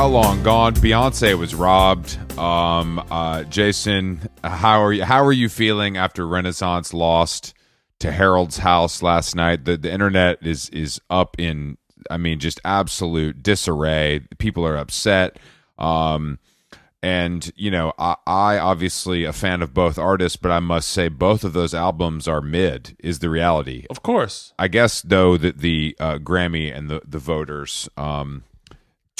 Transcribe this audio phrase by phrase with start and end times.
[0.00, 0.72] How long gone?
[0.76, 2.16] Beyonce was robbed.
[2.38, 5.04] Um, uh, Jason, how are you?
[5.04, 7.52] How are you feeling after Renaissance lost
[7.98, 9.66] to Harry's House last night?
[9.66, 11.76] The the internet is is up in,
[12.10, 14.20] I mean, just absolute disarray.
[14.38, 15.38] People are upset.
[15.78, 16.38] Um,
[17.02, 21.08] and you know, I, I obviously a fan of both artists, but I must say
[21.08, 22.96] both of those albums are mid.
[23.00, 23.84] Is the reality?
[23.90, 24.54] Of course.
[24.58, 28.44] I guess though that the uh, Grammy and the the voters um,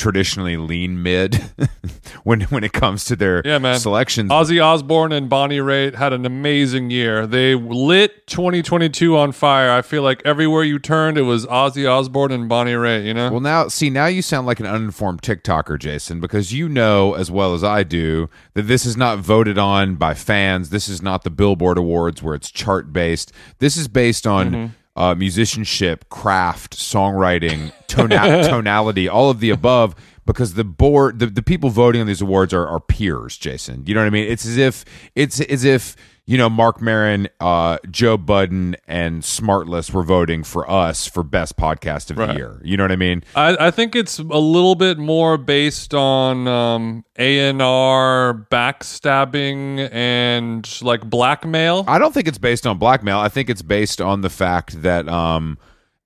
[0.01, 1.35] traditionally lean mid
[2.25, 3.79] when when it comes to their Yeah, man.
[3.79, 4.31] selections.
[4.31, 7.27] Ozzy Osbourne and Bonnie Raitt had an amazing year.
[7.27, 9.71] They lit 2022 on fire.
[9.71, 13.05] I feel like everywhere you turned, it was Ozzy Osbourne and Bonnie Raitt.
[13.05, 13.31] You know?
[13.31, 17.31] Well, now see, now you sound like an uninformed TikToker, Jason, because you know as
[17.31, 20.71] well as I do that this is not voted on by fans.
[20.71, 23.33] This is not the Billboard Awards where it's chart based.
[23.59, 24.51] This is based on.
[24.51, 24.75] Mm-hmm.
[25.01, 29.95] Uh, musicianship, craft, songwriting, tona- tonality, all of the above,
[30.27, 33.83] because the board, the, the people voting on these awards are, are peers, Jason.
[33.87, 34.31] You know what I mean?
[34.31, 34.85] It's as if
[35.15, 35.97] it's as if
[36.31, 41.57] you know, Marc Maron, uh, Joe Budden, and Smartless were voting for us for best
[41.57, 42.61] podcast of the year.
[42.63, 43.25] You know what I mean?
[43.35, 51.01] I, I think it's a little bit more based on um, A&R backstabbing and like
[51.11, 51.85] blackmail.
[51.89, 53.19] I don't think it's based on blackmail.
[53.19, 55.59] I think it's based on the fact that um,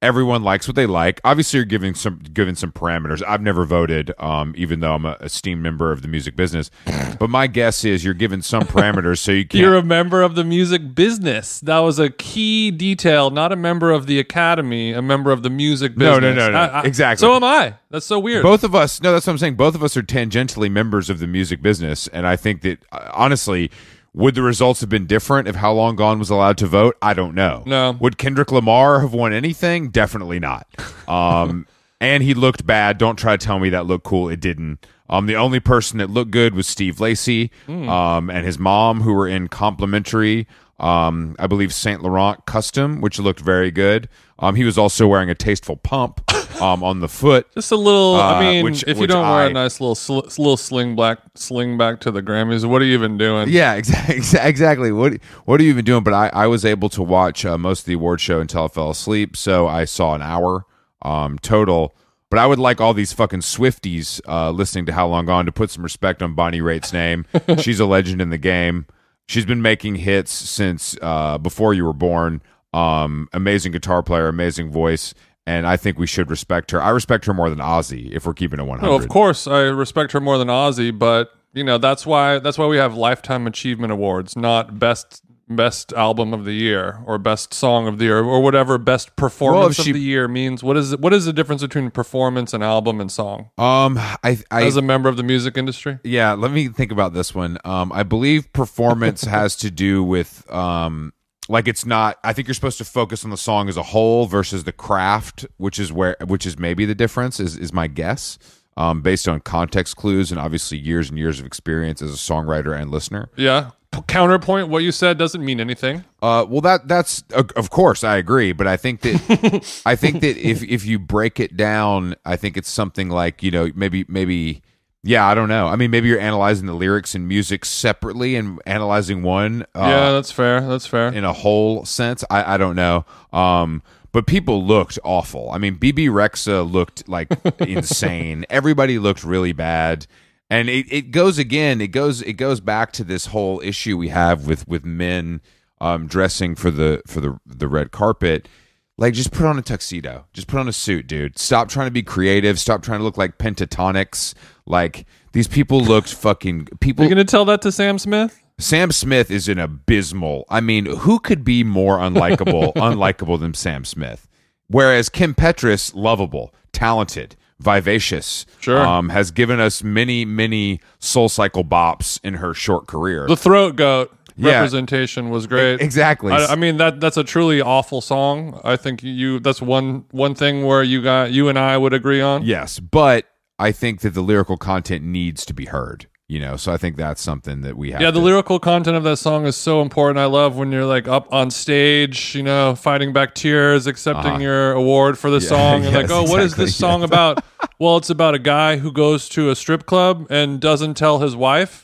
[0.05, 1.21] everyone likes what they like.
[1.25, 3.23] Obviously, you're giving some giving some parameters.
[3.27, 6.71] I've never voted, um, even though I'm a esteemed member of the music business.
[7.19, 9.61] But my guess is you're given some parameters, so you can't.
[9.61, 11.61] You're a member of the music business.
[11.61, 13.31] That was a key detail.
[13.31, 16.37] Not a member of the academy, a member of the music No, business.
[16.37, 16.59] no, no, no.
[16.59, 17.21] I- I- Exactly.
[17.27, 17.75] So am I.
[17.91, 18.43] That's so weird.
[18.43, 21.21] both of us no that's what i'm saying both of us are tangentially members of
[21.21, 23.71] the music business and i think that uh, honestly
[24.15, 26.97] would the results have been different if how long gone was allowed to vote?
[27.03, 27.63] I don't know.
[27.67, 27.97] No.
[28.01, 29.91] would kendrick lamar have won anything?
[29.91, 30.67] Definitely not.
[31.09, 31.67] Um
[32.01, 32.99] and he looked bad.
[32.99, 34.29] Don't try to tell me that looked cool.
[34.29, 34.87] It didn't.
[35.09, 37.89] Um the only person that looked good was steve lacey Hmm.
[37.89, 40.47] um and his mom who were in complimentary
[40.81, 44.09] um i believe saint laurent custom which looked very good.
[44.39, 46.21] Um he was also wearing a tasteful pump
[46.61, 48.15] um on the foot Just a little.
[48.17, 51.19] Uh, I mean, which- if you don't wear a nice little sl- little sling back
[51.35, 53.49] sling back to the Grammys, what are you even doing?
[53.49, 54.17] Yeah, exactly.
[54.41, 54.93] Exactly.
[54.93, 56.03] What What are you even doing?
[56.05, 58.69] But I, I was able to watch uh, most of the award show until I
[58.69, 60.65] fell asleep, so I saw an hour
[61.03, 61.95] um, total.
[62.31, 65.53] But I would like all these fucking Swifties uh, listening to How Long Gone to
[65.53, 67.27] put some respect on Bonnie Raitt's name.
[67.61, 68.87] She's a legend in the game.
[69.29, 72.43] She's been making hits since uh, before you were born.
[72.73, 75.15] Um, amazing guitar player, amazing voice,
[75.47, 76.83] and I think we should respect her.
[76.83, 78.91] I respect her more than Ozzy if we're keeping it one hundred.
[78.91, 82.59] No, of course, I respect her more than Ozzy, but you know that's why that's
[82.59, 87.53] why we have lifetime achievement awards, not best best album of the year or best
[87.53, 90.63] song of the year or whatever best performance she- of the year means.
[90.63, 93.51] What is what is the difference between performance and album and song?
[93.59, 97.13] Um, I, I As a member of the music industry, Yeah, let me think about
[97.13, 97.59] this one.
[97.65, 101.13] Um, I believe performance has to do with um,
[101.49, 102.19] like it's not.
[102.25, 105.47] I think you're supposed to focus on the song as a whole versus the craft,
[105.57, 107.41] which is where which is maybe the difference.
[107.41, 108.39] Is is my guess.
[108.77, 112.77] Um, based on context clues and obviously years and years of experience as a songwriter
[112.77, 113.29] and listener.
[113.37, 113.71] yeah.
[114.09, 116.03] Counterpoint: What you said doesn't mean anything.
[116.21, 120.21] Uh, well, that that's of of course I agree, but I think that I think
[120.23, 124.05] that if if you break it down, I think it's something like you know maybe
[124.09, 124.63] maybe
[125.05, 125.69] yeah I don't know.
[125.69, 130.13] I mean maybe you're analyzing the lyrics and music separately and analyzing one uh, yeah,
[130.13, 130.61] that's fair.
[130.61, 131.09] That's fair.
[131.13, 132.25] in a whole sense.
[132.31, 133.05] I I don't know.
[133.33, 133.83] Um,
[134.13, 135.51] but people looked awful.
[135.53, 137.29] I mean Bebe Rexha looked like
[137.61, 138.45] insane.
[138.51, 140.07] Everybody looked really bad.
[140.51, 141.81] And it, it goes again.
[141.81, 145.41] It goes it goes back to this whole issue we have with with men
[145.81, 148.49] um, dressing for the for the the red carpet.
[148.97, 150.27] Like, just put on a tuxedo.
[150.33, 151.39] Just put on a suit, dude.
[151.39, 152.59] Stop trying to be creative.
[152.61, 154.35] Stop trying to look like Pentatonix.
[154.67, 156.67] Like these people looked fucking.
[156.81, 158.41] People you gonna tell that to Sam Smith?
[158.59, 160.45] Sam Smith is an abysmal.
[160.49, 164.29] I mean, who could be more unlikable, unlikable than Sam Smith?
[164.69, 168.81] Whereas Kim Petras, lovable, talented, vivacious, Sure.
[168.81, 173.27] um, has given us many, many soul cycle bops in her short career.
[173.27, 174.55] The throat goat Yeah.
[174.55, 175.81] representation was great.
[175.81, 176.33] exactly.
[176.33, 178.61] I, I mean that that's a truly awful song.
[178.65, 182.21] I think you that's one one thing where you got you and I would agree
[182.21, 182.45] on.
[182.45, 183.27] yes, but
[183.59, 186.07] I think that the lyrical content needs to be heard.
[186.27, 188.01] You know, so I think that's something that we have.
[188.01, 190.19] Yeah, the to- lyrical content of that song is so important.
[190.19, 194.41] I love when you're like up on stage, you know, fighting back tears, accepting uh-huh.
[194.41, 197.45] your award for the song, and like, yes, oh, what is exactly, this song about?
[197.79, 201.37] well, it's about a guy who goes to a strip club and doesn't tell his
[201.37, 201.84] wife,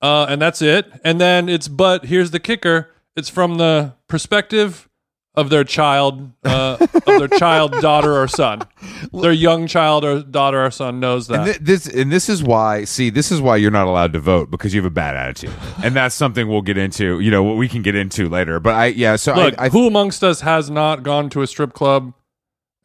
[0.00, 0.90] uh, and that's it.
[1.04, 4.88] And then it's but here's the kicker: it's from the perspective
[5.34, 8.60] of their child, uh, of their child, daughter or son.
[9.12, 11.46] Their young child or daughter or son knows that.
[11.46, 12.84] And thi- this and this is why.
[12.84, 15.52] See, this is why you're not allowed to vote because you have a bad attitude,
[15.82, 17.20] and that's something we'll get into.
[17.20, 18.58] You know, what we can get into later.
[18.58, 19.14] But I, yeah.
[19.16, 22.14] So Look, I, I who amongst us has not gone to a strip club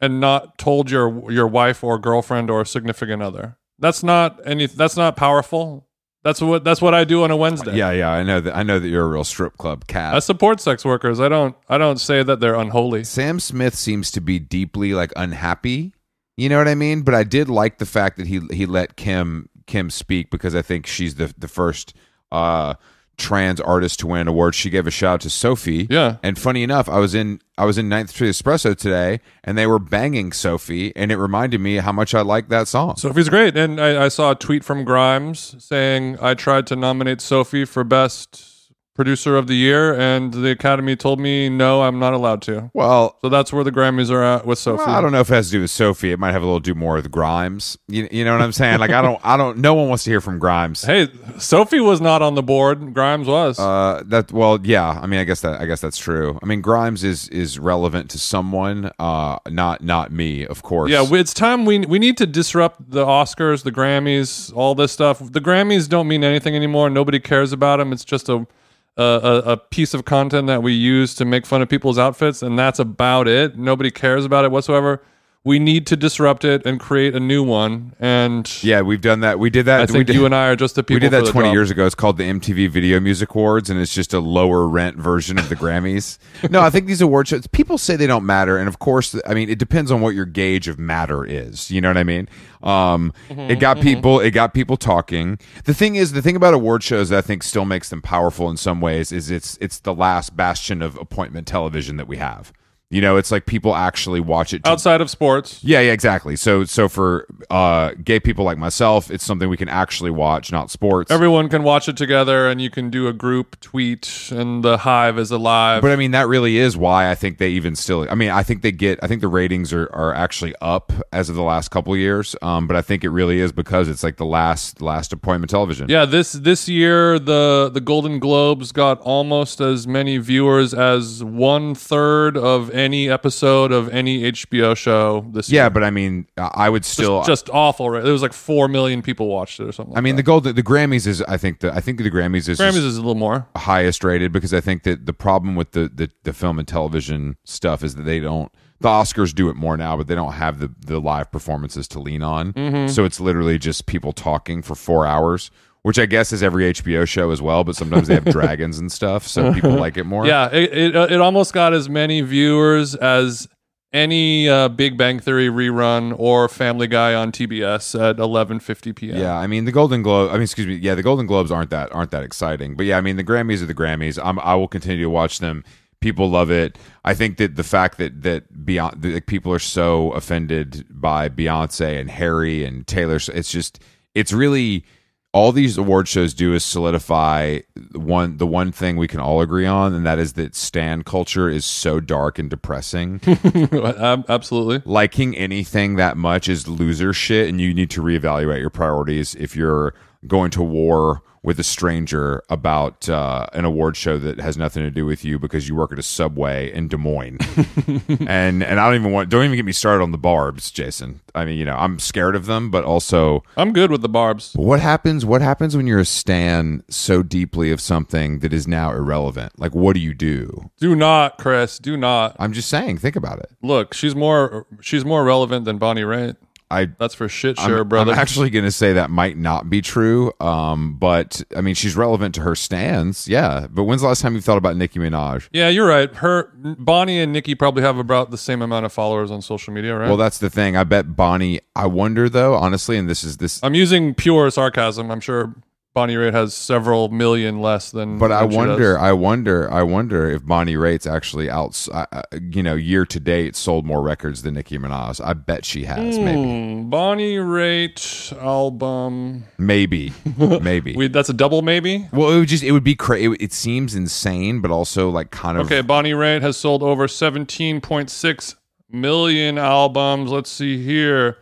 [0.00, 3.56] and not told your your wife or girlfriend or significant other?
[3.80, 4.66] That's not any.
[4.66, 5.88] That's not powerful.
[6.24, 7.76] That's what that's what I do on a Wednesday.
[7.76, 8.10] yeah, yeah.
[8.10, 8.56] I know that.
[8.56, 10.14] I know that you're a real strip club cat.
[10.14, 11.20] I support sex workers.
[11.20, 11.54] I don't.
[11.68, 13.04] I don't say that they're unholy.
[13.04, 15.94] Sam Smith seems to be deeply like unhappy.
[16.38, 17.02] You know what I mean?
[17.02, 20.62] But I did like the fact that he he let Kim Kim speak because I
[20.62, 21.94] think she's the the first
[22.32, 22.74] uh
[23.16, 24.54] trans artist to win an award.
[24.54, 25.86] She gave a shout out to Sophie.
[25.90, 26.16] Yeah.
[26.22, 29.66] And funny enough, I was in I was in Ninth Street Espresso today and they
[29.66, 32.96] were banging Sophie and it reminded me how much I like that song.
[32.96, 37.20] Sophie's great, and I, I saw a tweet from Grimes saying I tried to nominate
[37.20, 38.53] Sophie for best
[38.94, 42.70] producer of the year, and the Academy told me no, I'm not allowed to.
[42.74, 44.84] well, So that's where the Grammys are at with Sophie.
[44.86, 46.12] Well, I don't know if it has to do with Sophie.
[46.12, 47.76] It might have a little do more with Grimes.
[47.88, 48.78] You, you know what I'm saying?
[48.78, 49.58] Like I don't, I don't.
[49.58, 50.82] No one wants to hear from Grimes.
[50.84, 51.08] Hey,
[51.38, 52.94] Sophie was not on the board.
[52.94, 53.58] Grimes was.
[53.58, 55.00] Uh, that well, yeah.
[55.02, 56.38] I mean, I guess that I guess that's true.
[56.42, 60.90] I mean, Grimes is is relevant to someone, uh, not not me, of course.
[60.90, 65.18] yeah, it's time we we need to disrupt the Oscars, the Grammys, all this stuff.
[65.18, 66.90] The Grammys don't mean anything anymore.
[66.90, 67.92] Nobody cares about them.
[67.92, 68.46] It's just a
[68.96, 72.58] a, a, piece of content that we use to make fun of people's outfits, and
[72.58, 73.58] that's about it.
[73.58, 75.02] Nobody cares about it whatsoever.
[75.46, 77.94] We need to disrupt it and create a new one.
[78.00, 79.38] And yeah, we've done that.
[79.38, 79.80] We did that.
[79.80, 80.96] I we think did, you and I are just the people.
[80.96, 81.52] we did that the 20 job.
[81.52, 81.84] years ago.
[81.84, 85.50] It's called the MTV Video Music Awards, and it's just a lower rent version of
[85.50, 86.16] the Grammys.
[86.50, 87.46] no, I think these award shows.
[87.48, 90.24] People say they don't matter, and of course, I mean, it depends on what your
[90.24, 91.70] gauge of matter is.
[91.70, 92.28] You know what I mean?
[92.62, 94.20] Um, Mm-hmm, it got people.
[94.20, 95.38] It got people talking.
[95.64, 98.48] The thing is, the thing about award shows that I think still makes them powerful
[98.48, 102.52] in some ways is it's it's the last bastion of appointment television that we have.
[102.90, 105.64] You know, it's like people actually watch it to outside of sports.
[105.64, 106.36] yeah, yeah, exactly.
[106.36, 110.70] So, so for uh, gay people like myself, it's something we can actually watch, not
[110.70, 111.10] sports.
[111.10, 115.18] Everyone can watch it together, and you can do a group tweet, and the hive
[115.18, 115.82] is alive.
[115.82, 118.06] but I mean, that really is why I think they even still.
[118.08, 119.00] I mean, I think they get.
[119.02, 122.36] I think the ratings are, are actually up as of the last couple of years.
[122.42, 125.88] Um, but I think it really is because it's like the last last appointment television.
[125.88, 131.74] Yeah, this this year the the Golden Globes got almost as many viewers as one
[131.74, 135.64] third of any episode of any HBO show this yeah.
[135.64, 135.70] year.
[135.70, 137.22] But I mean, I would still.
[137.24, 137.88] just awful.
[137.90, 138.02] Right?
[138.02, 139.96] There was like four million people watched it or something.
[139.96, 141.22] I mean, the golden the Grammys is.
[141.22, 143.46] I think the I think the Grammys is Grammys is a little more.
[143.56, 147.36] highest rated because I think that the problem with the, the the film and television
[147.44, 150.58] stuff is that they don't the Oscars do it more now, but they don't have
[150.58, 152.52] the the live performances to lean on.
[152.52, 152.88] Mm-hmm.
[152.88, 155.50] So it's literally just people talking for four hours,
[155.84, 157.62] which I guess is every HBO show as well.
[157.62, 160.26] But sometimes they have dragons and stuff, so people like it more.
[160.26, 163.46] Yeah, it, it it almost got as many viewers as
[163.92, 169.18] any uh, Big Bang Theory rerun or Family Guy on TBS at 11:50 p.m.
[169.18, 170.30] Yeah, I mean the Golden Globe.
[170.30, 170.76] I mean, excuse me.
[170.76, 172.76] Yeah, the Golden Globes aren't that aren't that exciting.
[172.76, 174.18] But yeah, I mean the Grammys are the Grammys.
[174.22, 175.64] I'm, I will continue to watch them.
[176.00, 176.78] People love it.
[177.04, 181.28] I think that the fact that that Beyonce, that, like, people are so offended by
[181.28, 183.80] Beyonce and Harry and Taylor, it's just
[184.14, 184.86] it's really
[185.34, 187.58] all these award shows do is solidify
[187.92, 191.50] one the one thing we can all agree on, and that is that stan culture
[191.50, 193.20] is so dark and depressing.
[193.26, 194.80] Ab- um, absolutely.
[194.84, 199.56] liking anything that much is loser shit and you need to reevaluate your priorities if
[199.56, 199.92] you're
[200.26, 204.90] going to war with a stranger about uh, an award show that has nothing to
[204.90, 207.36] do with you because you work at a subway in Des Moines.
[208.26, 211.20] and and I don't even want don't even get me started on the barbs, Jason.
[211.34, 214.54] I mean, you know, I'm scared of them, but also I'm good with the barbs.
[214.54, 218.92] what happens what happens when you're a stan so deeply of something that is now
[218.92, 219.58] irrelevant?
[219.58, 220.70] Like what do you do?
[220.78, 221.78] Do not, Chris.
[221.78, 222.36] Do not.
[222.38, 223.50] I'm just saying, think about it.
[223.62, 226.36] Look, she's more she's more relevant than Bonnie Raitt.
[226.74, 228.12] I That's for shit I'm, sure, brother.
[228.12, 230.32] I'm actually going to say that might not be true.
[230.40, 233.28] Um, but I mean, she's relevant to her stands.
[233.28, 233.66] Yeah.
[233.70, 235.48] But when's the last time you thought about Nicki Minaj?
[235.52, 236.14] yeah, you're right.
[236.16, 239.96] Her Bonnie and Nicki probably have about the same amount of followers on social media,
[239.96, 240.08] right?
[240.08, 240.76] Well, that's the thing.
[240.76, 245.10] I bet Bonnie, I wonder though, honestly, and this is this, I'm using pure sarcasm.
[245.10, 245.54] I'm sure
[245.94, 248.18] Bonnie Raitt has several million less than.
[248.18, 248.98] but I wonder.
[248.98, 253.20] I wonder, I wonder if Bonnie Raitt's actually out, uh, uh, you know, year to
[253.20, 255.24] date sold more records than Nicki Minaj.
[255.24, 256.18] I bet she has.
[256.18, 256.42] Maybe,
[256.82, 259.44] Hmm, Bonnie Raitt album.
[259.56, 260.12] maybe,
[260.60, 260.94] maybe.
[260.96, 262.08] We, that's a double, maybe.
[262.12, 263.26] well, it would just, it would be crazy.
[263.26, 267.06] It, it seems insane, but also like kind of Okay, Bonnie Raitt has sold over
[267.06, 268.54] 17.6
[268.90, 270.30] million albums.
[270.32, 271.38] Let's see here.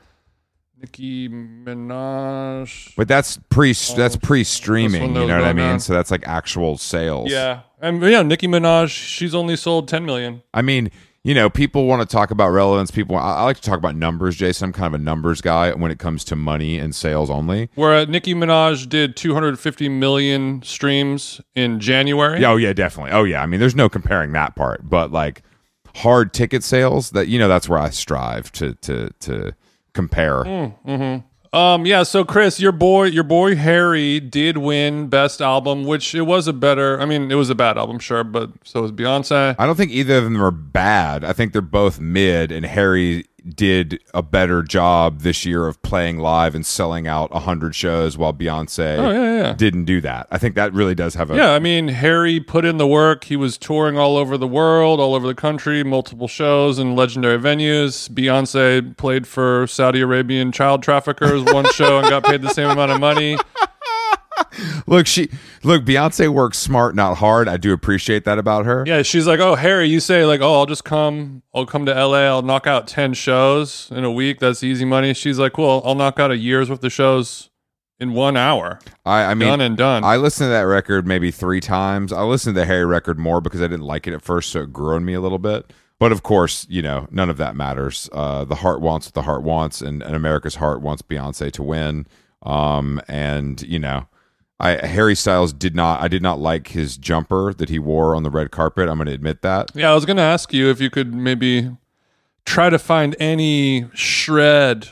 [0.83, 2.95] Nicki Minaj.
[2.97, 5.15] But that's pre that's oh, pre streaming.
[5.15, 5.79] You know what I mean?
[5.79, 7.31] So that's like actual sales.
[7.31, 8.89] Yeah, and yeah, Nicki Minaj.
[8.89, 10.43] She's only sold 10 million.
[10.53, 10.91] I mean,
[11.23, 12.91] you know, people want to talk about relevance.
[12.91, 14.67] People, I, I like to talk about numbers, Jason.
[14.67, 17.71] I'm kind of a numbers guy when it comes to money and sales only.
[17.77, 22.41] Where uh, Nicki Minaj did 250 million streams in January.
[22.41, 23.13] Yeah, oh yeah, definitely.
[23.13, 23.41] Oh yeah.
[23.41, 25.43] I mean, there's no comparing that part, but like
[25.95, 29.55] hard ticket sales, that you know, that's where I strive to to to
[29.95, 30.47] compare.
[31.55, 31.85] Um.
[31.85, 32.03] Yeah.
[32.05, 36.53] So Chris, your boy, your boy Harry did win best album, which it was a
[36.55, 36.99] better.
[36.99, 39.55] I mean, it was a bad album, sure, but so was Beyonce.
[39.59, 41.25] I don't think either of them are bad.
[41.25, 46.19] I think they're both mid, and Harry did a better job this year of playing
[46.19, 49.53] live and selling out hundred shows, while Beyonce Oh yeah, yeah.
[49.55, 50.29] didn't do that.
[50.31, 53.25] I think that really does have a Yeah, I mean, Harry put in the work.
[53.25, 57.39] He was touring all over the world, all over the country, multiple shows in legendary
[57.39, 58.09] venues.
[58.09, 62.93] Beyonce played for Saudi Arabian child traffickers one show and got paid the same amount
[62.93, 63.37] of money.
[64.87, 65.07] look.
[65.07, 65.31] She
[65.63, 65.85] look.
[65.85, 67.49] Beyonce works smart, not hard.
[67.49, 68.85] I do appreciate that about her.
[68.87, 71.93] Yeah, she's like, "Oh, Harry, you say like, oh, I'll just come, I'll come to
[71.93, 74.41] LA, I'll knock out 10 shows in a week.
[74.41, 77.51] That's easy money." She's like, "Well, I'll knock out a year's worth of shows
[77.99, 80.05] in 1 hour." I, I mean, done and done.
[80.05, 82.13] I listened to that record maybe three times.
[82.13, 84.63] I listened to the Harry record more because I didn't like it at first, so
[84.63, 85.73] it grew on me a little bit.
[86.03, 88.11] But of course, you know, none of that matters.
[88.13, 91.63] Uh, the heart wants what the heart wants, and, and America's heart wants Beyonce to
[91.63, 92.09] win.
[92.43, 94.09] Um, and you know,
[94.63, 96.01] I Harry Styles did not.
[96.01, 98.89] I did not like his jumper that he wore on the red carpet.
[98.89, 99.73] I'm going to admit that.
[99.75, 101.77] Yeah, I was going to ask you if you could maybe
[102.45, 104.89] try to find any shred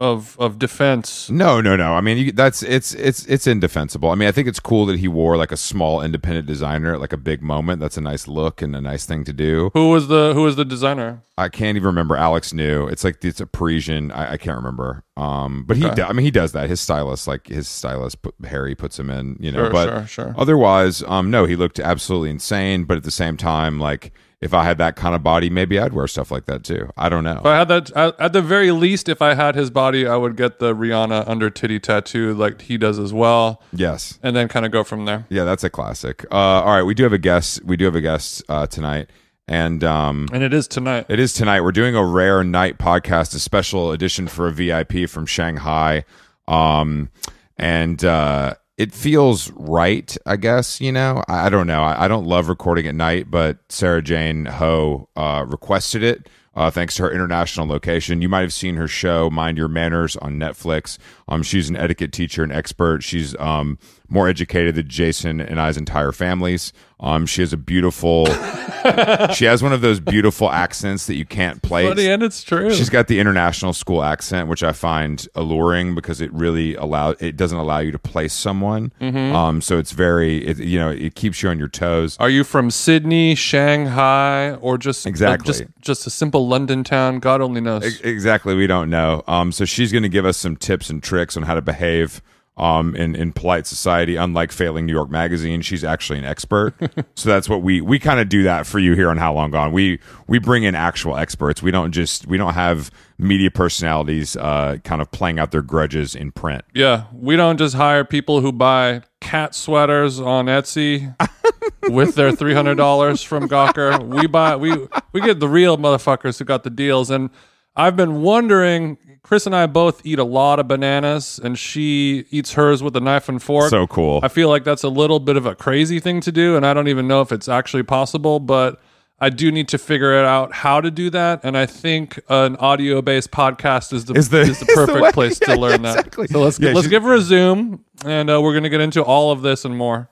[0.00, 1.30] of of defense.
[1.30, 1.94] No, no, no.
[1.94, 4.10] I mean, you, that's it's it's it's indefensible.
[4.10, 7.00] I mean, I think it's cool that he wore like a small independent designer at
[7.00, 7.80] like a big moment.
[7.80, 9.70] That's a nice look and a nice thing to do.
[9.74, 11.22] Who was the who was the designer?
[11.38, 12.86] I can't even remember Alex New.
[12.86, 14.10] It's like it's a Parisian.
[14.12, 15.04] I, I can't remember.
[15.16, 15.94] Um, but he, Okay.
[15.96, 16.68] do, I mean, he does that.
[16.68, 19.36] His stylist, like his stylist, put, Harry puts him in.
[19.40, 20.34] You know, Sure, but sure, sure.
[20.36, 22.84] otherwise, um, no, he looked absolutely insane.
[22.84, 25.92] But at the same time, like if I had that kind of body, maybe I'd
[25.92, 26.90] wear stuff like that too.
[26.96, 27.38] I don't know.
[27.38, 30.16] If I had that, at at the very least, if I had his body, I
[30.16, 34.18] would get the Rihanna under titty tattoo like he does as well, yes.
[34.22, 35.26] and then kind of go from there.
[35.28, 36.24] Yeah, that's a classic.
[36.30, 37.64] Uh, all right, we do have a guest.
[37.64, 39.08] We do have a guest uh, tonight,
[39.48, 41.06] and um, And it is tonight.
[41.08, 41.60] It is tonight.
[41.62, 46.04] We're doing a rare night podcast, a special edition for a VIP from Shanghai.
[46.46, 47.10] Um,
[47.56, 50.80] and uh, it feels right, I guess.
[50.80, 51.82] You know, I, I don't know.
[51.82, 56.28] I, I don't love recording at night, but Sarah Jane Ho uh, requested it.
[56.56, 60.16] Uh, thanks to her international location, you might have seen her show "Mind Your Manners"
[60.18, 60.98] on Netflix.
[61.26, 63.02] Um, she's an etiquette teacher and expert.
[63.02, 63.76] She's um,
[64.08, 66.72] more educated than Jason and I's entire families.
[67.00, 68.26] Um, she has a beautiful
[69.34, 71.88] she has one of those beautiful accents that you can't place.
[71.88, 72.72] Buddy, and it's true.
[72.72, 77.36] She's got the international school accent, which I find alluring because it really allow it
[77.36, 78.92] doesn't allow you to place someone.
[79.00, 79.34] Mm-hmm.
[79.34, 82.16] Um, so it's very it, you know it keeps you on your toes.
[82.20, 85.46] Are you from Sydney, Shanghai, or just Exactly.
[85.46, 87.18] just just a simple London town?
[87.18, 87.84] God only knows.
[87.84, 89.22] E- Exactly, we don't know.
[89.26, 92.22] Um, so she's going to give us some tips and tricks on how to behave.
[92.56, 96.72] Um, in, in polite society, unlike failing New York Magazine, she's actually an expert.
[97.16, 99.50] so that's what we we kind of do that for you here on How Long
[99.50, 99.72] Gone.
[99.72, 101.64] We we bring in actual experts.
[101.64, 106.14] We don't just we don't have media personalities uh, kind of playing out their grudges
[106.14, 106.64] in print.
[106.74, 111.12] Yeah, we don't just hire people who buy cat sweaters on Etsy
[111.90, 114.00] with their three hundred dollars from Gawker.
[114.00, 117.10] We buy we we get the real motherfuckers who got the deals.
[117.10, 117.30] And
[117.74, 118.98] I've been wondering.
[119.24, 123.00] Chris and I both eat a lot of bananas, and she eats hers with a
[123.00, 123.70] knife and fork.
[123.70, 124.20] So cool.
[124.22, 126.74] I feel like that's a little bit of a crazy thing to do, and I
[126.74, 128.80] don't even know if it's actually possible, but
[129.18, 131.40] I do need to figure it out how to do that.
[131.42, 134.72] And I think an audio based podcast is the, Is the- is is the the
[134.74, 135.12] perfect way.
[135.12, 136.14] place to Yeah, learn that.
[136.30, 138.82] So let's Yeah, let's she's- give her a Zoom, and uh, we're going to get
[138.82, 140.10] into all of this and more.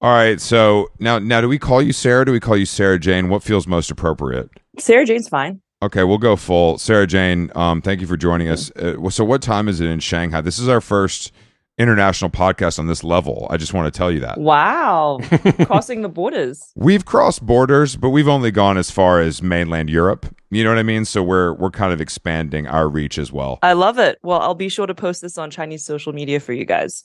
[0.00, 0.40] All right.
[0.40, 2.24] So now now do we call you Sarah?
[2.24, 3.28] Do we call you Sarah Jane?
[3.28, 4.48] What feels most appropriate?
[4.78, 5.60] Sarah Jane's fine.
[5.82, 6.78] Okay, we'll go full.
[6.78, 8.70] Sarah Jane, um, thank you for joining us.
[8.76, 10.40] Uh, so, what time is it in Shanghai?
[10.40, 11.32] This is our first
[11.76, 13.48] international podcast on this level.
[13.50, 14.38] I just want to tell you that.
[14.38, 15.18] Wow.
[15.64, 16.72] Crossing the borders.
[16.76, 20.26] We've crossed borders, but we've only gone as far as mainland Europe.
[20.50, 21.04] You know what I mean?
[21.04, 23.58] So we're we're kind of expanding our reach as well.
[23.62, 24.18] I love it.
[24.22, 27.02] Well, I'll be sure to post this on Chinese social media for you guys.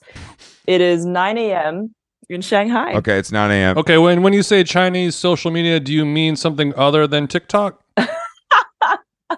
[0.66, 1.94] It is 9 a.m.
[2.28, 2.92] in Shanghai.
[2.92, 3.78] Okay, it's 9 a.m.
[3.78, 7.82] Okay, when when you say Chinese social media, do you mean something other than TikTok?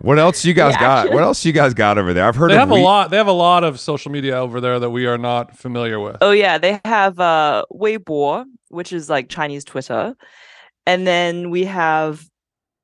[0.01, 0.99] What else you guys Yeah, got?
[0.99, 2.27] actually- What else you guys got over there?
[2.27, 3.11] I've heard They of have a lot.
[3.11, 6.19] They have a lot of social media over there that we are not familiar with.
[6.21, 6.59] Oh, yeah.
[6.59, 10.15] They have uh, Weibo, which is like Chinese Twitter.
[10.87, 12.25] And then we have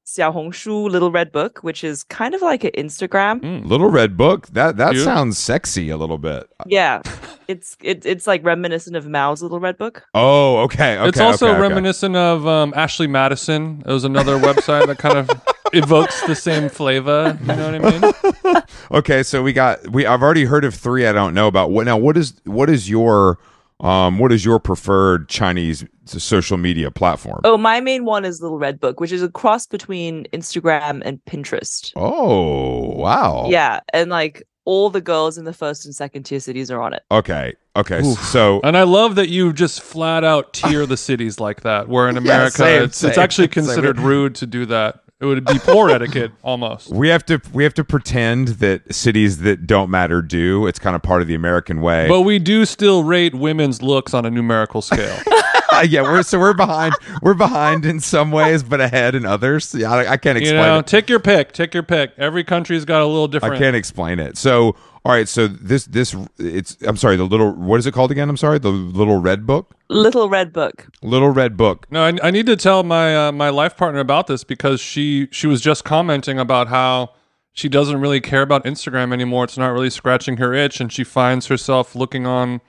[0.06, 3.40] Xiaohongshu Little Red Book, which is kind of like an Instagram.
[3.40, 3.66] Mm.
[3.66, 4.46] Little Red Book.
[4.48, 5.00] That that You?
[5.00, 6.48] sounds sexy a little bit.
[6.66, 7.02] Yeah,
[7.48, 10.04] it's it, it's like reminiscent of Mao's Little Red Book.
[10.14, 10.96] Oh, okay.
[10.98, 11.60] okay it's also okay, okay.
[11.60, 13.82] reminiscent of um, Ashley Madison.
[13.84, 15.28] It was another website that kind of
[15.76, 17.38] evokes the same flavor.
[17.40, 18.62] You know what I mean?
[18.90, 20.06] Okay, so we got we.
[20.06, 21.06] I've already heard of three.
[21.06, 21.96] I don't know about what now.
[21.96, 23.38] What is what is your
[23.80, 27.40] um what is your preferred Chinese social media platform?
[27.44, 31.22] Oh, my main one is Little Red Book, which is a cross between Instagram and
[31.24, 31.92] Pinterest.
[31.96, 33.46] Oh, wow.
[33.48, 36.92] Yeah, and like all the girls in the first and second tier cities are on
[36.92, 37.02] it.
[37.10, 37.54] Okay.
[37.76, 38.00] Okay.
[38.00, 38.18] Oof.
[38.24, 41.88] So And I love that you just flat out tier the cities like that.
[41.88, 45.00] Where in America, same, it's, it's actually considered rude to do that.
[45.18, 46.90] It would be poor etiquette almost.
[46.90, 50.66] we have to we have to pretend that cities that don't matter do.
[50.66, 52.06] It's kind of part of the American way.
[52.06, 55.18] But we do still rate women's looks on a numerical scale.
[55.88, 56.94] yeah, we're so we're behind.
[57.22, 59.74] We're behind in some ways, but ahead in others.
[59.74, 60.54] Yeah, I, I can't explain.
[60.54, 60.86] you explain know, it.
[60.86, 61.52] take your pick.
[61.52, 62.12] Take your pick.
[62.18, 63.54] Every country's got a little different.
[63.54, 64.36] I can't explain it.
[64.36, 65.28] So, all right.
[65.28, 66.76] So this this it's.
[66.82, 67.16] I'm sorry.
[67.16, 67.52] The little.
[67.52, 68.28] What is it called again?
[68.28, 68.58] I'm sorry.
[68.58, 69.76] The little red book.
[69.88, 70.88] Little Red Book.
[71.02, 71.86] Little red book.
[71.90, 75.28] No, I, I need to tell my uh, my life partner about this because she
[75.30, 77.12] she was just commenting about how
[77.52, 79.44] she doesn't really care about Instagram anymore.
[79.44, 82.60] It's not really scratching her itch, and she finds herself looking on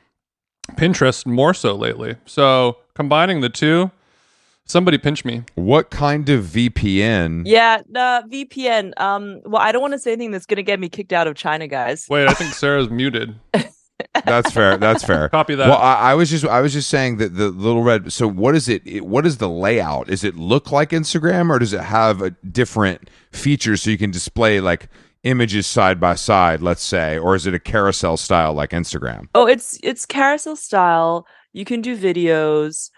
[0.76, 2.16] Pinterest more so lately.
[2.26, 3.92] So combining the two,
[4.66, 5.44] somebody pinch me.
[5.56, 7.44] What kind of VPN?
[7.46, 8.92] Yeah, uh, VPN.
[9.00, 11.36] Um, well, I don't want to say anything that's gonna get me kicked out of
[11.36, 12.06] China, guys.
[12.10, 13.36] Wait, I think Sarah's muted.
[14.26, 14.78] That's fair.
[14.78, 15.30] That's fair.
[15.30, 15.68] Copy that.
[15.70, 18.12] Well, I, I was just I was just saying that the little red.
[18.14, 18.84] So what is it?
[18.86, 20.08] it- What is the layout?
[20.08, 24.12] Does it look like Instagram, or does it have a different features so you can
[24.12, 24.88] display like
[25.24, 29.28] images side by side, let's say, or is it a carousel style like Instagram?
[29.36, 31.28] Oh, it's it's carousel style.
[31.54, 32.90] You can do videos.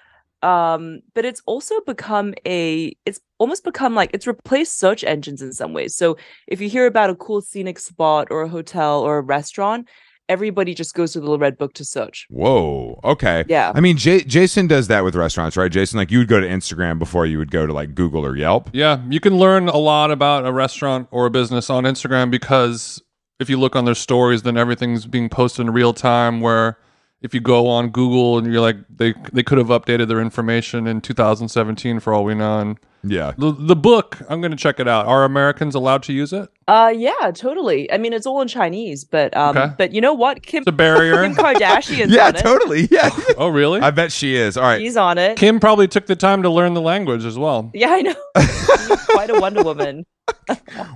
[0.42, 5.52] Um, but it's also become a it's almost become like it's replaced search engines in
[5.52, 5.96] some ways.
[5.96, 9.90] So if you hear about a cool scenic spot or a hotel or a restaurant,
[10.30, 12.28] everybody just goes to the Little Red Book to search.
[12.30, 13.00] Whoa.
[13.04, 13.44] Okay.
[13.50, 13.72] Yeah.
[13.76, 15.72] I mean, J- Jason does that with restaurants, right?
[15.72, 18.38] Jason, like you would go to Instagram before you would go to like Google or
[18.38, 18.70] Yelp.
[18.72, 23.02] Yeah, you can learn a lot about a restaurant or a business on Instagram because
[23.40, 26.40] if you look on their stories, then everything's being posted in real time.
[26.42, 26.78] Where
[27.22, 30.88] if you go on Google and you're like, they they could have updated their information
[30.88, 32.60] in 2017 for all we know.
[32.60, 33.34] And Yeah.
[33.38, 35.06] the the book, I'm going to check it out.
[35.06, 36.50] Are Americans allowed to use it?
[36.68, 37.92] Uh yeah, totally.
[37.92, 39.74] I mean it's all in Chinese, but um Okay.
[39.78, 40.44] but you know what?
[40.44, 41.24] Kim It's a barrier.
[41.24, 42.40] Kim Kardashian's Yeah, on it.
[42.40, 42.88] totally.
[42.92, 43.10] Yeah.
[43.38, 43.80] oh, really?
[43.82, 44.58] I bet she is.
[44.58, 44.80] All right.
[44.82, 45.38] He's on it.
[45.38, 47.72] Kim probably took the time to learn the language as well.
[47.76, 48.16] yeah, I know.
[48.88, 50.06] She's quite a Wonder Woman.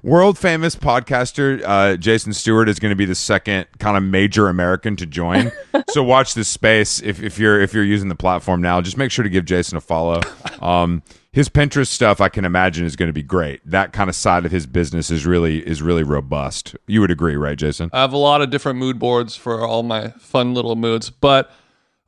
[0.03, 4.47] World famous podcaster uh, Jason Stewart is going to be the second kind of major
[4.47, 5.51] American to join.
[5.89, 8.79] so watch this space if, if you're if you're using the platform now.
[8.81, 10.21] Just make sure to give Jason a follow.
[10.61, 11.01] Um,
[11.33, 13.59] his Pinterest stuff, I can imagine, is going to be great.
[13.65, 16.75] That kind of side of his business is really is really robust.
[16.85, 17.89] You would agree, right, Jason?
[17.91, 21.09] I have a lot of different mood boards for all my fun little moods.
[21.09, 21.49] But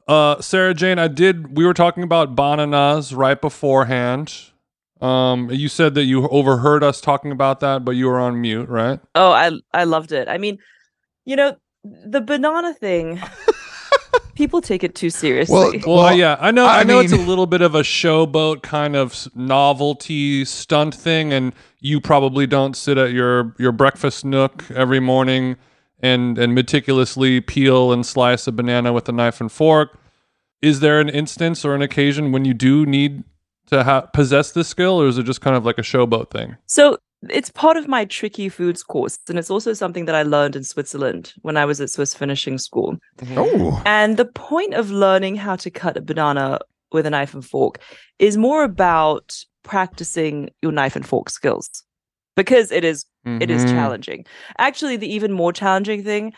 [0.07, 1.57] uh, Sarah Jane, I did.
[1.57, 4.31] We were talking about bananas right beforehand.
[5.01, 8.69] Um, you said that you overheard us talking about that, but you were on mute,
[8.69, 8.99] right?
[9.15, 10.29] Oh, I I loved it.
[10.29, 10.59] I mean,
[11.25, 13.19] you know, the banana thing.
[14.35, 15.55] people take it too seriously.
[15.85, 16.65] Well, Well, yeah, I know.
[16.65, 21.33] I I, know it's a little bit of a showboat kind of novelty stunt thing,
[21.33, 25.55] and you probably don't sit at your your breakfast nook every morning
[25.99, 29.97] and and meticulously peel and slice a banana with a knife and fork.
[30.61, 33.23] Is there an instance or an occasion when you do need
[33.67, 36.57] to ha- possess this skill, or is it just kind of like a showboat thing?
[36.65, 36.97] So
[37.29, 40.63] it's part of my tricky foods course, and it's also something that I learned in
[40.63, 42.97] Switzerland when I was at Swiss finishing school.
[43.37, 46.59] Oh, And the point of learning how to cut a banana
[46.91, 47.79] with a knife and fork
[48.19, 51.69] is more about practicing your knife and fork skills
[52.35, 53.05] because it is
[53.41, 53.73] it is Mhm.
[53.73, 54.25] challenging.
[54.59, 56.31] Actually, the even more challenging thing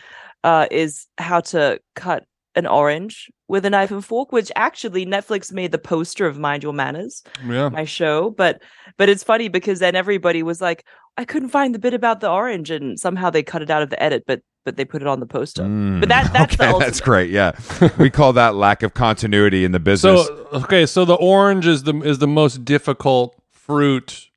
[0.44, 2.24] uh, is how to cut
[2.58, 6.64] an orange with a knife and fork, which actually Netflix made the poster of Mind
[6.64, 7.70] Your Manners, Yeah.
[7.70, 8.32] my show.
[8.32, 8.62] But
[8.98, 10.84] but it's funny because then everybody was like,
[11.18, 13.90] I couldn't find the bit about the orange, and somehow they cut it out of
[13.90, 15.64] the edit, but but they put it on the poster.
[15.64, 17.30] Mm, But that- that's the okay, that's great.
[17.32, 17.52] Yeah,
[17.98, 20.28] we call that lack of continuity in the business.
[20.28, 24.28] So okay, so the orange is the is the most difficult fruit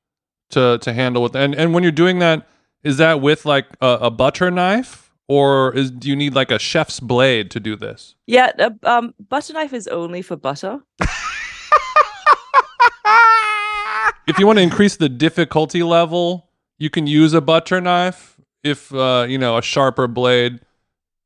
[0.50, 2.46] to to handle with, and and when you're doing that,
[2.84, 6.58] is that with like a, a butter knife, or is do you need like a
[6.58, 8.16] chef's blade to do this?
[8.26, 10.80] Yeah, uh, um, butter knife is only for butter.
[14.26, 18.40] If you want to increase the difficulty level, you can use a butter knife.
[18.64, 20.60] If uh, you know a sharper blade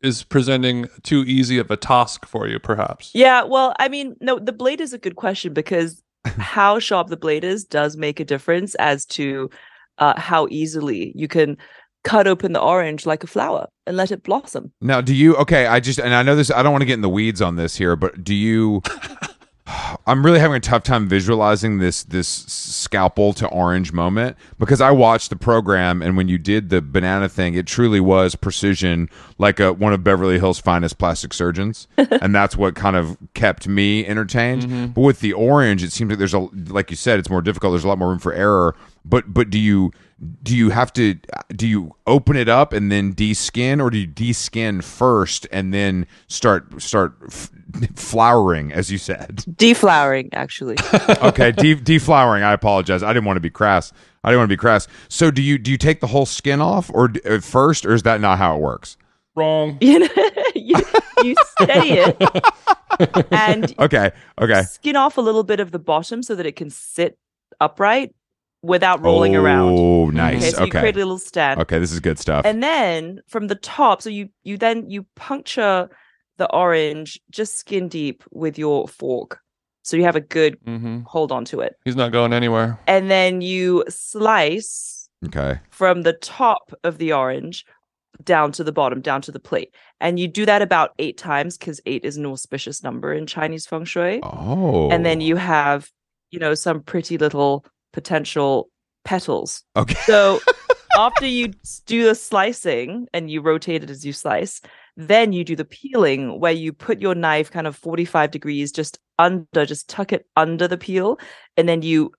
[0.02, 3.10] is presenting too easy of a task for you, perhaps.
[3.14, 7.16] Yeah, well, I mean, no, the blade is a good question because how sharp the
[7.16, 9.48] blade is does make a difference as to
[9.96, 11.56] uh, how easily you can
[12.02, 14.72] cut open the orange like a flower and let it blossom.
[14.80, 15.66] Now, do you okay?
[15.66, 16.50] I just and I know this.
[16.50, 18.82] I don't want to get in the weeds on this here, but do you?
[20.06, 24.90] I'm really having a tough time visualizing this this scalpel to orange moment because I
[24.90, 29.60] watched the program and when you did the banana thing, it truly was precision, like
[29.60, 34.06] a one of Beverly Hills' finest plastic surgeons, and that's what kind of kept me
[34.06, 34.64] entertained.
[34.64, 34.86] Mm-hmm.
[34.88, 37.72] But with the orange, it seems like there's a like you said, it's more difficult.
[37.72, 38.76] There's a lot more room for error.
[39.06, 39.92] But but do you
[40.42, 41.14] do you have to
[41.54, 46.06] do you open it up and then deskin or do you deskin first and then
[46.28, 47.50] start start f-
[47.94, 49.44] flowering as you said?
[49.50, 50.76] Deflowering, actually.
[51.22, 52.42] okay de- deflowering.
[52.42, 53.02] I apologize.
[53.02, 53.92] I didn't want to be crass.
[54.22, 54.88] I didn't want to be crass.
[55.08, 57.92] So do you do you take the whole skin off or d- at first or
[57.92, 58.96] is that not how it works?
[59.36, 59.78] Wrong.
[59.80, 60.08] you know,
[60.54, 60.76] you,
[61.22, 62.16] you steady it
[63.32, 64.62] and okay okay.
[64.62, 67.18] skin off a little bit of the bottom so that it can sit
[67.60, 68.14] upright
[68.64, 69.76] without rolling around.
[69.78, 71.60] oh Okay, nice so you okay create a little stand.
[71.60, 75.06] okay this is good stuff And then from the top, so you you then you
[75.16, 75.88] puncture
[76.36, 79.38] the orange just skin deep with your fork.
[79.82, 81.74] So you have a good hmm hold on to it.
[81.84, 82.78] He's not going anywhere.
[82.86, 87.64] And then you slice okay from the top of the orange
[88.22, 89.74] down to the bottom, down to the plate.
[90.00, 93.66] And you do that about eight times because eight is an auspicious number in Chinese
[93.66, 94.20] feng shui.
[94.22, 95.90] oh And then you have,
[96.30, 98.68] you know, some pretty little potential
[99.04, 99.62] petals.
[99.76, 100.40] okay So
[100.98, 101.52] after you
[101.86, 104.60] do the slicing and you rotate it as you slice,
[104.96, 108.98] then you do the peeling where you put your knife kind of 45 degrees just
[109.18, 111.18] under, just tuck it under the peel,
[111.56, 112.12] and then you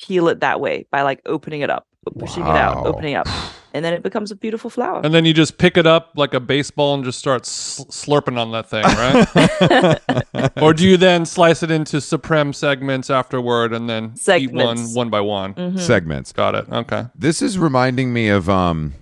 [0.00, 1.86] peel it that way by like opening it up,
[2.18, 2.90] pushing it out, Wow.
[2.90, 3.26] opening up.
[3.74, 5.00] And then it becomes a beautiful flower.
[5.02, 8.38] And then you just pick it up like a baseball and just start sl- slurping
[8.38, 10.52] on that thing, right?
[10.62, 15.08] or do you then slice it into supreme segments afterward and then eat one one
[15.10, 15.54] by one?
[15.54, 15.80] Mhm.
[15.80, 16.68] segments Got it.
[16.70, 17.06] Okay.
[17.14, 18.94] This is reminding me of um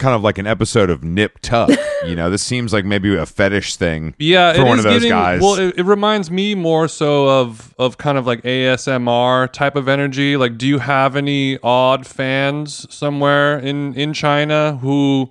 [0.00, 1.70] kind of like an episode of Nip Tuck.
[2.06, 4.14] you know, this seems like maybe a fetish thing.
[4.18, 5.40] Yeah, For it one of those getting, guys.
[5.40, 9.88] Well, it, it reminds me more so of of kind of like ASMR type of
[9.88, 10.36] energy.
[10.36, 15.30] Like, do you have any odd fans somewhere in in China who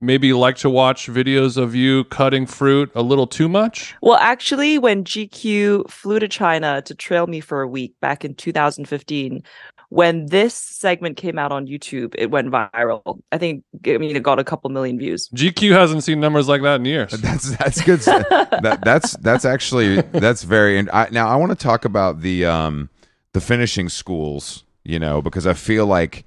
[0.00, 3.94] maybe like to watch videos of you cutting fruit a little too much?
[4.00, 8.34] Well, actually, when GQ flew to China to trail me for a week back in
[8.34, 9.42] 2015,
[9.90, 13.20] when this segment came out on YouTube, it went viral.
[13.32, 15.28] I think, I mean, it got a couple million views.
[15.30, 17.10] GQ hasn't seen numbers like that in years.
[17.20, 18.00] That's that's good.
[18.00, 20.78] that that's that's actually that's very.
[20.78, 22.88] And I, now I want to talk about the um
[23.32, 24.64] the finishing schools.
[24.84, 26.24] You know, because I feel like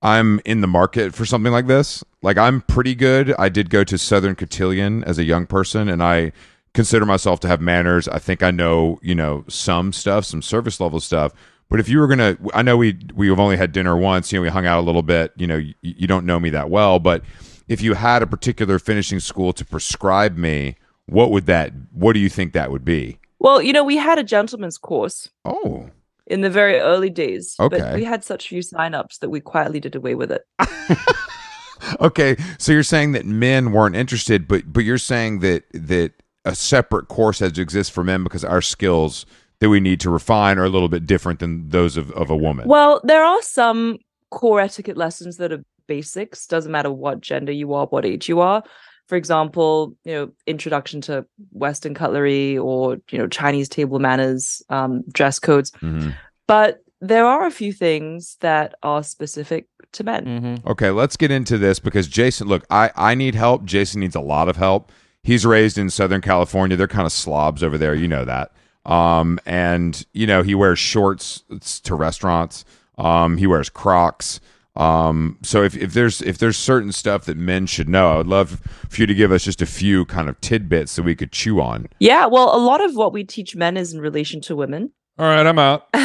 [0.00, 2.04] I'm in the market for something like this.
[2.22, 3.34] Like I'm pretty good.
[3.38, 6.32] I did go to Southern Cotillion as a young person, and I
[6.74, 8.06] consider myself to have manners.
[8.08, 11.32] I think I know, you know, some stuff, some service level stuff.
[11.68, 14.32] But if you were gonna, I know we we've only had dinner once.
[14.32, 15.32] You know, we hung out a little bit.
[15.36, 17.22] You know, you, you don't know me that well, but
[17.68, 20.76] if you had a particular finishing school to prescribe me,
[21.06, 21.72] what would that?
[21.92, 23.18] What do you think that would be?
[23.40, 25.90] Well, you know, we had a gentleman's course Oh,
[26.26, 27.78] in the very early days, Okay.
[27.78, 30.42] but we had such few signups that we quietly did away with it.
[32.00, 32.36] okay.
[32.58, 36.12] So you're saying that men weren't interested, but but you're saying that that
[36.44, 39.26] a separate course has to exist for men because our skills
[39.60, 42.36] that we need to refine are a little bit different than those of, of a
[42.36, 42.68] woman.
[42.68, 43.98] Well, there are some
[44.30, 48.40] core etiquette lessons that are basics, doesn't matter what gender you are, what age you
[48.40, 48.62] are.
[49.06, 55.04] For example, you know, introduction to Western cutlery or, you know, Chinese table manners, um,
[55.12, 55.70] dress codes.
[55.80, 56.12] Mhm.
[56.48, 60.24] But there are a few things that are specific to men.
[60.24, 60.68] Mm-hmm.
[60.68, 63.64] Okay, let's get into this because Jason, look, I I need help.
[63.64, 64.90] Jason needs a lot of help.
[65.22, 66.76] He's raised in Southern California.
[66.76, 68.52] They're kind of slobs over there, you know that.
[68.86, 71.42] Um, and you know he wears shorts
[71.82, 72.64] to restaurants.
[72.96, 74.40] Um, he wears Crocs.
[74.76, 78.26] Um, so if, if there's if there's certain stuff that men should know, I would
[78.26, 81.32] love for you to give us just a few kind of tidbits that we could
[81.32, 81.88] chew on.
[81.98, 84.92] Yeah, well, a lot of what we teach men is in relation to women.
[85.18, 85.86] All right, I'm out.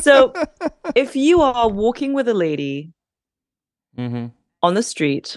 [0.00, 0.32] So
[0.94, 2.92] if you are walking with a lady
[3.98, 4.26] Mm-hmm.
[4.62, 5.36] on the street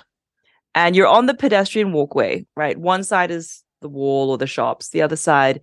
[0.76, 2.78] and you're on the pedestrian walkway, right?
[2.78, 5.62] One side is the wall or the shops, the other side are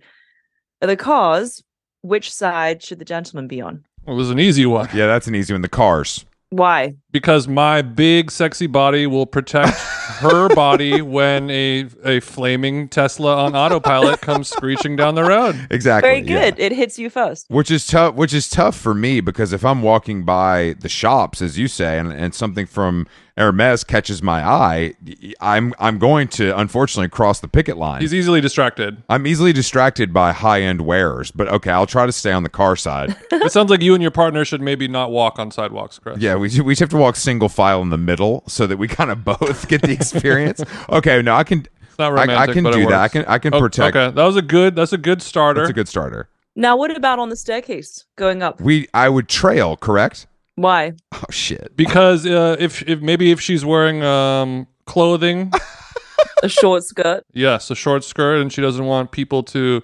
[0.89, 1.63] the cars.
[2.03, 3.85] Which side should the gentleman be on?
[4.07, 4.89] It was an easy one.
[4.93, 5.61] Yeah, that's an easy one.
[5.61, 6.25] The cars.
[6.49, 6.95] Why?
[7.11, 9.77] Because my big sexy body will protect
[10.19, 15.67] her body when a a flaming Tesla on autopilot comes screeching down the road.
[15.69, 16.09] Exactly.
[16.09, 16.51] Very yeah.
[16.51, 16.59] good.
[16.59, 17.49] It hits you first.
[17.49, 18.15] Which is tough.
[18.15, 21.99] Which is tough for me because if I'm walking by the shops, as you say,
[21.99, 24.93] and, and something from Hermes catches my eye,
[25.39, 28.01] I'm I'm going to unfortunately cross the picket line.
[28.01, 29.01] He's easily distracted.
[29.09, 32.49] I'm easily distracted by high end wearers, but okay, I'll try to stay on the
[32.49, 33.15] car side.
[33.41, 36.19] It sounds like you and your partner should maybe not walk on sidewalks, Chris.
[36.19, 39.11] yeah, we we have to walk single file in the middle so that we kind
[39.11, 40.63] of both get the experience.
[40.89, 41.67] okay, no, I can.
[41.83, 43.01] It's not I, romantic, I can but do that.
[43.01, 43.95] I can I can Oh, protect.
[43.95, 44.75] Okay, that was a good.
[44.75, 45.61] That's a good starter.
[45.61, 46.29] That's a good starter.
[46.55, 48.61] Now, what about on the staircase going up?
[48.61, 50.27] We I would trail, correct?
[50.55, 50.93] Why?
[51.13, 51.75] Oh shit.
[51.75, 55.51] because uh, if if maybe if she's wearing um clothing,
[56.43, 57.23] A short skirt.
[57.33, 59.81] yes, a short skirt, and she doesn't want people to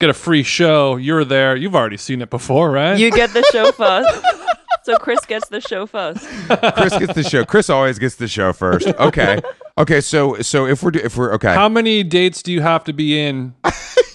[0.00, 1.54] get a free show, you're there.
[1.56, 2.98] You've already seen it before, right?
[2.98, 4.08] You get the show first.
[4.84, 6.26] So Chris gets the show first.
[6.74, 7.44] Chris gets the show.
[7.44, 8.88] Chris always gets the show first.
[8.88, 9.40] Okay.
[9.78, 10.00] Okay.
[10.00, 11.54] So so if we're if we're okay.
[11.54, 13.54] How many dates do you have to be in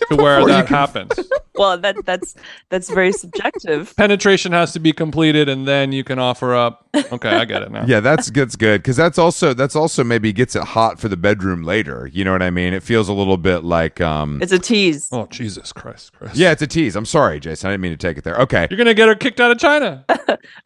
[0.10, 1.12] to where that can- happens?
[1.58, 2.36] Well, that that's
[2.70, 3.96] that's very subjective.
[3.96, 6.88] Penetration has to be completed, and then you can offer up.
[6.96, 7.86] Okay, I get it now.
[7.88, 11.18] yeah, that's that's good because that's also that's also maybe gets it hot for the
[11.18, 12.10] bedroom later.
[12.14, 12.74] You know what I mean?
[12.74, 14.40] It feels a little bit like um.
[14.42, 15.10] It's a tease.
[15.12, 16.36] Oh Jesus Christ, Chris.
[16.36, 16.96] Yeah, it's a tease.
[16.96, 17.70] I'm sorry, Jason.
[17.70, 18.36] I didn't mean to take it there.
[18.36, 18.68] Okay.
[18.70, 20.06] You're gonna get her kicked out of China.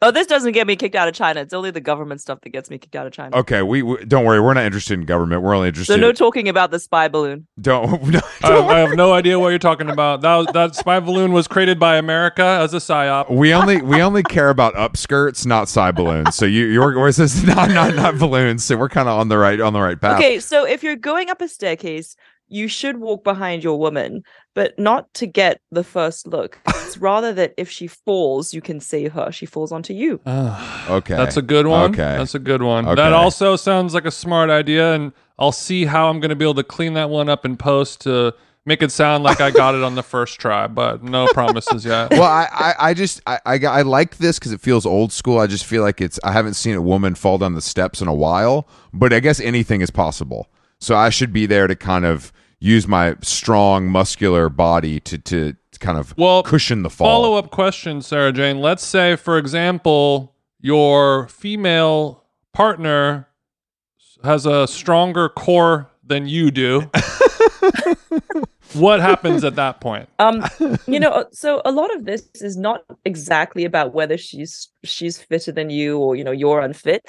[0.02, 1.40] Oh, this doesn't get me kicked out of China.
[1.40, 3.36] It's only the government stuff that gets me kicked out of China.
[3.36, 3.62] Okay.
[3.62, 4.40] We, we don't worry.
[4.40, 5.42] We're not interested in government.
[5.42, 5.94] We're only interested.
[5.94, 7.46] So no talking about the spy balloon.
[7.60, 8.02] don't.
[8.02, 10.20] No, I, have, I have no idea what you're talking about.
[10.22, 13.30] That that spy balloon was created by America as a psyop.
[13.30, 16.34] we only we only care about upskirts, not spy balloons.
[16.34, 18.64] So you you're where's this not not not balloons.
[18.64, 20.18] So we're kind of on the right on the right path.
[20.18, 22.16] Okay, so if you're going up a staircase,
[22.48, 24.22] you should walk behind your woman,
[24.54, 26.58] but not to get the first look.
[26.66, 29.32] It's rather that if she falls, you can save her.
[29.32, 30.20] She falls onto you.
[30.88, 31.16] Okay.
[31.16, 31.92] That's a good one.
[31.92, 32.18] Okay.
[32.18, 32.86] That's a good one.
[32.86, 32.96] Okay.
[32.96, 36.44] That also sounds like a smart idea, and I'll see how I'm going to be
[36.44, 38.34] able to clean that one up in post to
[38.64, 42.10] make it sound like I got it on the first try, but no promises yet.
[42.10, 45.38] well, I, I, I just I, I, I like this because it feels old school.
[45.38, 48.08] I just feel like it's I haven't seen a woman fall down the steps in
[48.08, 50.48] a while, but I guess anything is possible.
[50.80, 52.32] So I should be there to kind of
[52.62, 57.06] use my strong muscular body to to kind of Well, cushion the fall.
[57.08, 58.60] Follow up question, Sarah Jane.
[58.60, 62.22] Let's say, for example, your female
[62.52, 63.26] partner
[64.22, 66.88] has a stronger core than you do.
[68.74, 70.08] what happens at that point?
[70.20, 70.44] Um,
[70.86, 75.50] you know, so a lot of this is not exactly about whether she's she's fitter
[75.52, 77.02] than you or you know you're unfit.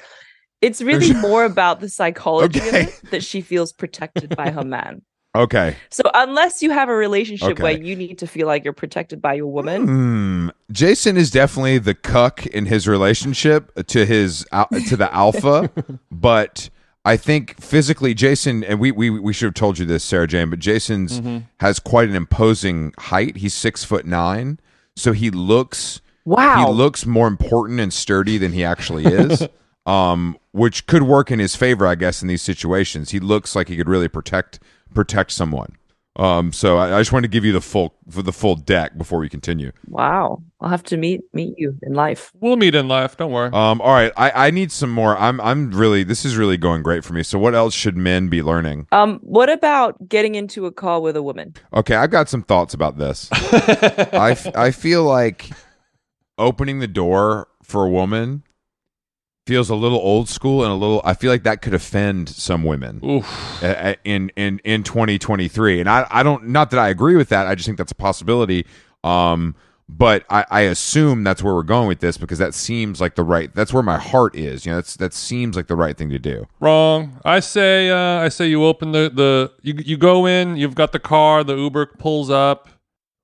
[0.61, 2.69] It's really more about the psychology Okay.
[2.69, 5.03] of it that she feels protected by her man.
[5.35, 5.75] Okay.
[5.89, 9.33] So unless you have a relationship where you need to feel like you're protected by
[9.33, 10.49] your woman, Hmm.
[10.71, 14.45] Jason is definitely the cuck in his relationship to his
[14.87, 15.71] to the alpha,
[16.11, 16.69] but
[17.03, 20.51] I think physically Jason and we we we should have told you this, Sarah Jane,
[20.51, 21.19] but Jason's
[21.59, 23.37] has quite an imposing height.
[23.37, 24.59] He's six foot nine,
[24.95, 26.65] so he looks wow.
[26.67, 29.47] he looks more important and sturdy than he actually is.
[29.85, 33.09] um, which could work in his favor, I guess, in these situations.
[33.09, 34.59] He looks like he could really protect
[34.93, 35.77] protect someone.
[36.15, 38.95] Um, so I, I just wanted to give you the full for the full deck
[38.99, 39.71] before we continue.
[39.87, 40.43] wow.
[40.61, 42.31] I'll have to meet meet you in life.
[42.39, 43.17] We'll meet in life.
[43.17, 43.49] Don't worry.
[43.51, 45.17] Um, all right, I, I need some more.
[45.17, 47.23] I'm I'm really this is really going great for me.
[47.23, 48.87] So what else should men be learning?
[48.91, 51.55] Um, what about getting into a call with a woman?
[51.73, 53.27] Okay, I've got some thoughts about this.
[53.33, 55.49] I, f- I feel like
[56.37, 58.43] opening the door for a woman
[59.45, 61.01] feels a little old school and a little.
[61.03, 63.63] I feel like that could offend some women Oof.
[64.03, 65.79] in in in 2023.
[65.81, 67.47] And I I don't not that I agree with that.
[67.47, 68.65] I just think that's a possibility.
[69.03, 69.55] Um,
[69.89, 73.23] but I, I assume that's where we're going with this because that seems like the
[73.23, 73.53] right.
[73.53, 74.65] That's where my heart is.
[74.65, 76.47] You know, that's that seems like the right thing to do.
[76.59, 77.19] Wrong.
[77.25, 77.89] I say.
[77.89, 80.55] Uh, I say you open the the you you go in.
[80.55, 81.43] You've got the car.
[81.43, 82.69] The Uber pulls up.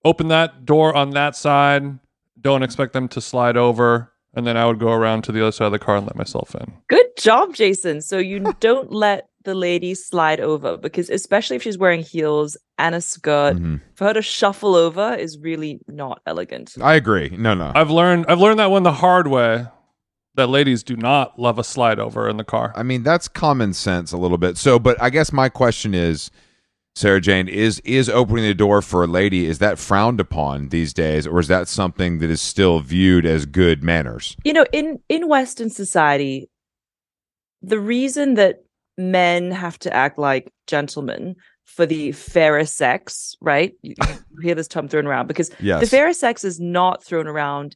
[0.05, 1.99] Open that door on that side.
[2.39, 4.11] Don't expect them to slide over.
[4.33, 6.15] And then I would go around to the other side of the car and let
[6.15, 6.73] myself in.
[6.87, 8.01] Good job, Jason.
[8.01, 12.93] So you don't let the lady slide over because especially if she's wearing heels and
[12.93, 13.81] a skirt, Mhm.
[13.95, 16.75] for her to shuffle over is really not elegant.
[16.81, 17.29] I agree.
[17.37, 17.71] No, no.
[17.73, 18.25] I've learned.
[18.27, 19.65] I've learned that one the hard way.
[20.35, 22.71] That ladies do not love a slide over in the car.
[22.75, 24.57] I mean, that's common sense a little bit.
[24.57, 26.29] So, but I guess my question is,
[26.95, 30.93] Sarah Jane, is is opening the door for a lady is that frowned upon these
[30.93, 34.35] days, or is that something that is still viewed as good manners?
[34.43, 36.49] You know, in in Western society,
[37.61, 38.63] the reason that
[38.97, 43.73] men have to act like gentlemen for the fairer sex, right?
[43.81, 45.81] You, you hear this term thrown around because Yes.
[45.81, 47.75] the fairer sex is not thrown around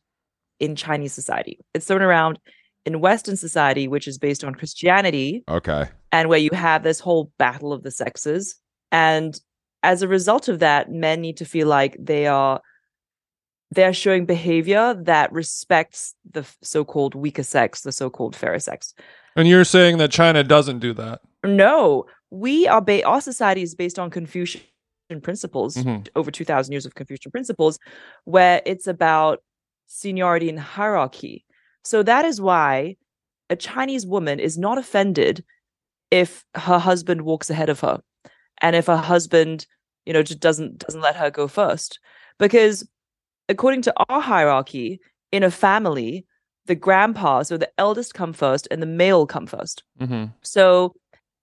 [0.60, 1.60] in Chinese society.
[1.74, 2.40] It's thrown around
[2.86, 5.86] in Western society, which is based on Christianity, Okay.
[6.12, 8.60] and where you have this whole battle of the sexes.
[8.94, 9.38] And
[9.82, 12.62] as a result of that, men need to feel like they are
[13.72, 18.94] they're showing behavior that respects the so-called weaker sex, the so-called fairer sex.
[19.36, 21.22] And you're saying that China doesn't do that.
[21.44, 24.62] No, we are ba- our society is based on Confucian
[25.24, 26.08] principles, Mhm.
[26.16, 27.80] over 2000 years of Confucian principles,
[28.26, 29.42] where it's about
[29.88, 31.44] seniority and hierarchy.
[31.84, 32.98] So that is why
[33.50, 35.44] a Chinese woman is not offended
[36.12, 38.04] if her husband walks ahead of her
[38.62, 39.66] and if her husband,
[40.06, 42.00] you know, just doesn't doesn't let her go first.
[42.40, 42.88] Because
[43.50, 45.00] according to our hierarchy
[45.32, 46.26] in a family,
[46.66, 49.84] the grandpa, so the eldest come first and the male come first.
[50.00, 50.96] hmm So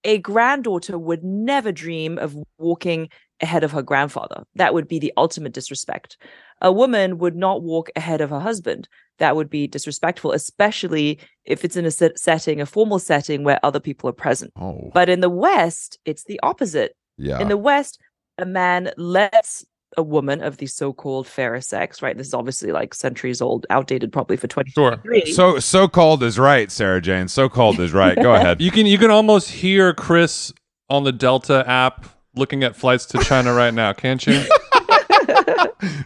[0.05, 3.09] a granddaughter would never dream of walking
[3.43, 4.45] ahead of her grandfather.
[4.55, 6.17] That would be the ultimate disrespect.
[6.63, 8.89] A woman would not walk ahead of her husband.
[9.19, 13.59] That would be disrespectful, especially if it's in a set- setting, a formal setting where
[13.63, 14.53] other people are present.
[14.57, 14.91] Oh.
[14.93, 16.97] But in the West, it's the opposite.
[17.21, 17.41] Yeah.
[17.41, 17.99] In the West,
[18.39, 19.65] a man lets
[19.97, 22.17] a woman of the so-called fairer sex, right?
[22.17, 25.03] This is obviously like centuries old, outdated probably for Sure.
[25.33, 27.29] so so called is right, Sarah Jane.
[27.29, 28.17] So called is right.
[28.17, 28.61] Go ahead.
[28.61, 30.53] You can you can almost hear Chris
[30.89, 32.07] on the Delta app
[32.37, 34.43] looking at flights to China right now, can't you?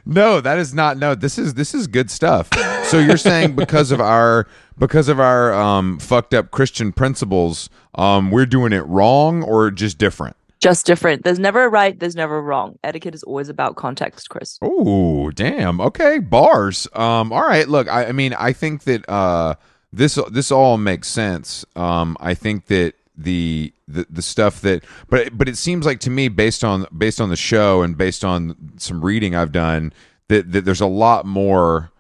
[0.07, 0.98] No, that is not.
[0.98, 2.48] No, this is this is good stuff.
[2.85, 4.46] So you're saying because of our
[4.79, 9.98] because of our um fucked up Christian principles, um we're doing it wrong or just
[9.98, 10.37] different?
[10.64, 11.24] Just different.
[11.24, 12.79] There's never a right, there's never a wrong.
[12.83, 14.59] Etiquette is always about context, Chris.
[14.62, 15.79] Oh, damn.
[15.79, 16.88] Okay, bars.
[16.94, 19.57] Um all right, look, I, I mean, I think that uh
[19.92, 21.66] this this all makes sense.
[21.77, 26.11] Um I think that the the the stuff that but but it seems like to
[26.11, 29.92] me based on based on the show and based on some reading I've done
[30.29, 31.92] that that there's a lot more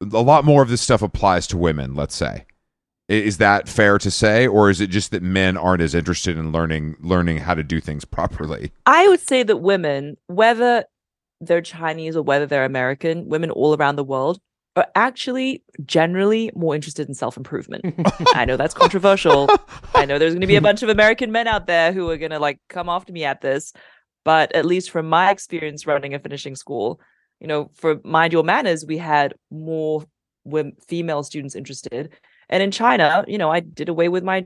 [0.00, 2.46] a lot more of this stuff applies to women, let's say.
[3.08, 6.36] I- Is that fair to say or is it just that men aren't as interested
[6.36, 8.72] in learning learning how to do things properly?
[8.86, 10.84] I would say that women, whether
[11.40, 14.38] they're Chinese or whether they're American, women all around the world
[14.76, 17.84] are actually generally more interested in self improvement.
[18.34, 19.48] I know that's controversial.
[19.94, 22.16] I know there's going to be a bunch of American men out there who are
[22.16, 23.72] going to like come after me at this.
[24.24, 27.00] But at least from my experience running a finishing school,
[27.40, 30.04] you know, for Mind Your Manners, we had more
[30.44, 32.12] women, female students interested.
[32.48, 34.44] And in China, you know, I did away with my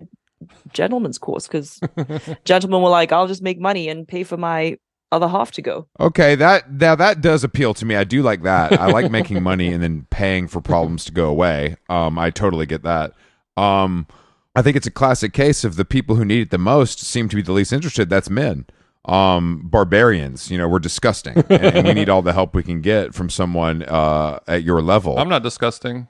[0.73, 1.81] gentleman's course because
[2.45, 4.79] gentlemen were like, I'll just make money and pay for my
[5.13, 5.87] other half to go.
[6.01, 7.97] Okay, that now that does appeal to me.
[7.97, 8.73] I do like that.
[8.73, 11.77] I like making money and then paying for problems to go away.
[11.89, 13.13] Um, I totally get that.
[13.57, 14.07] Um,
[14.55, 17.29] I think it's a classic case of the people who need it the most seem
[17.29, 18.09] to be the least interested.
[18.11, 18.67] That's men.
[19.07, 20.51] Um, barbarians.
[20.51, 23.31] You know, we're disgusting, and, and we need all the help we can get from
[23.31, 25.17] someone uh, at your level.
[25.19, 26.09] I'm not disgusting.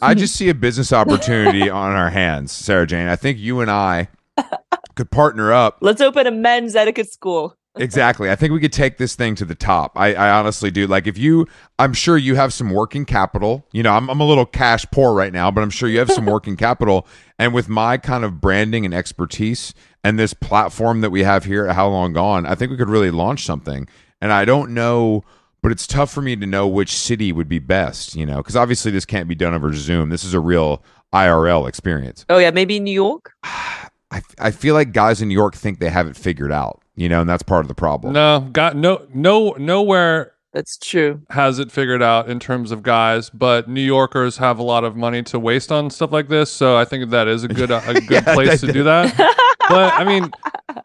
[0.00, 3.08] I just see a business opportunity on our hands, Sarah Jane.
[3.08, 4.08] I think you and I
[4.94, 7.56] could partner up Let's open a men's etiquette school.
[7.76, 8.30] exactly.
[8.30, 9.92] I think we could take this thing to the top.
[9.96, 10.86] I, I honestly do.
[10.86, 11.46] Like, if you,
[11.80, 13.66] I'm sure you have some working capital.
[13.72, 16.12] You know, I'm, I'm a little cash poor right now, but I'm sure you have
[16.12, 17.08] some working capital.
[17.38, 19.74] And with my kind of branding and expertise
[20.04, 22.88] and this platform that we have here at How Long Gone, I think we could
[22.90, 23.88] really launch something.
[24.20, 25.24] And I don't know,
[25.62, 28.54] but it's tough for me to know which city would be best, you know, because
[28.54, 30.10] obviously this can't be done over Zoom.
[30.10, 32.24] This is a real IRL experience.
[32.28, 33.32] Oh yeah, maybe New York.
[33.44, 37.08] I, I feel like guys in New York think they have it figured out, you
[37.08, 38.12] know, and that's part of the problem.
[38.12, 41.22] No, got no no nowhere That's true.
[41.30, 44.94] has it figured out in terms of guys, but New Yorkers have a lot of
[44.94, 47.80] money to waste on stuff like this, so I think that is a good a
[47.94, 49.12] good Yeah, place to do that.
[49.68, 50.30] but I mean,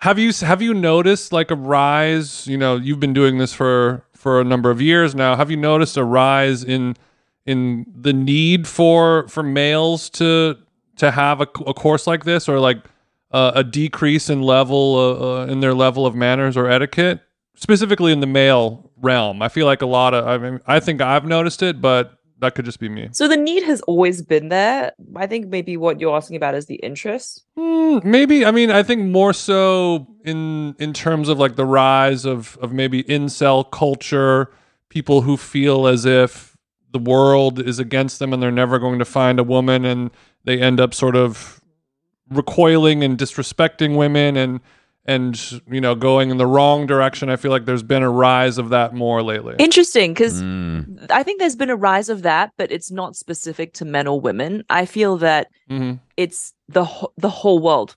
[0.02, 2.48] have you have you noticed like a rise?
[2.48, 5.36] You know, you've been doing this for for a number of years now.
[5.36, 6.96] Have you noticed a rise in
[7.46, 10.58] in the need for for males to
[10.98, 12.78] to have a, a course like this, or like
[13.32, 17.22] uh, a decrease in level uh, uh, in their level of manners or etiquette,
[17.56, 19.42] specifically in the male realm?
[19.42, 22.56] I feel like a lot of I mean, I think I've noticed it, but that
[22.56, 23.10] could just be me.
[23.12, 24.94] So the need has always been there.
[25.16, 27.44] I think maybe what you're asking about is the interest.
[27.56, 32.26] Hmm, maybe I mean I think more so in in terms of like the rise
[32.26, 34.52] of of maybe incel culture,
[34.90, 36.58] people who feel as if
[36.92, 40.10] the world is against them and they're never going to find a woman and
[40.46, 41.62] they end up sort of
[42.30, 44.60] recoiling and disrespecting women and
[45.06, 47.30] and you know going in the wrong direction.
[47.30, 49.56] I feel like there's been a rise of that more lately.
[49.58, 51.12] Interesting, because Mm.
[51.12, 54.20] I think there's been a rise of that, but it's not specific to men or
[54.20, 54.64] women.
[54.70, 57.96] I feel that hmm it's the wh- the whole world,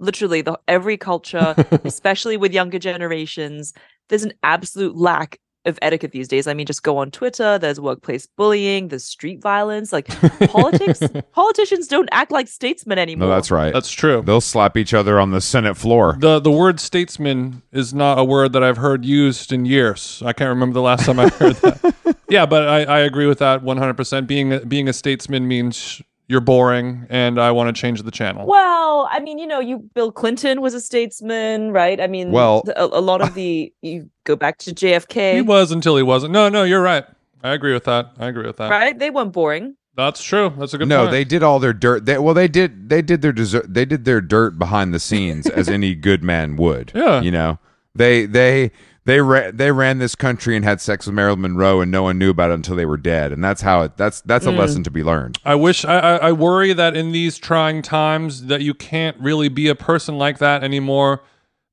[0.00, 3.72] literally the every culture, especially with younger generations.
[4.08, 6.46] There's an absolute lack of etiquette these days.
[6.46, 7.58] I mean, just go on Twitter.
[7.58, 8.88] There's workplace bullying.
[8.88, 9.92] There's street violence.
[9.92, 10.08] Like
[10.48, 11.00] politics,
[11.32, 13.28] politicians don't act like statesmen anymore.
[13.28, 13.72] No, that's right.
[13.72, 14.22] That's true.
[14.24, 16.16] They'll slap each other on the Senate floor.
[16.18, 20.22] The the word statesman is not a word that I've heard used in years.
[20.24, 22.16] I can't remember the last time I heard that.
[22.28, 24.26] yeah, but I, I agree with that 100%.
[24.26, 26.02] Being a, being a statesman means
[26.32, 28.46] you're boring and I want to change the channel.
[28.46, 32.00] Well, I mean, you know, you Bill Clinton was a statesman, right?
[32.00, 35.70] I mean, Well- a, a lot of the you go back to JFK, He was
[35.70, 36.32] until he wasn't.
[36.32, 37.04] No, no, you're right.
[37.44, 38.12] I agree with that.
[38.18, 38.70] I agree with that.
[38.70, 38.98] right?
[38.98, 39.76] They weren't boring.
[39.94, 40.54] That's true.
[40.58, 41.10] That's a good no, point.
[41.10, 42.06] they did all their dirt.
[42.06, 42.88] They, well, they did.
[42.88, 43.66] They did their desert.
[43.74, 46.92] They did their dirt behind the scenes, as any good man would.
[46.94, 47.20] Yeah.
[47.20, 47.58] you know,
[47.94, 48.70] they they
[49.04, 52.18] they ra- they ran this country and had sex with Marilyn Monroe, and no one
[52.18, 53.32] knew about it until they were dead.
[53.32, 53.96] And that's how it.
[53.96, 54.58] That's that's a Mm.
[54.58, 55.38] lesson to be learned.
[55.44, 59.48] I wish I, I I worry that in these trying times that you can't really
[59.48, 61.22] be a person like that anymore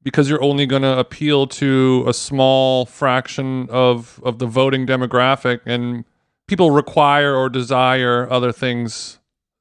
[0.01, 5.59] because you're only going to appeal to a small fraction of of the voting demographic
[5.65, 6.05] and
[6.47, 9.18] people require or desire other things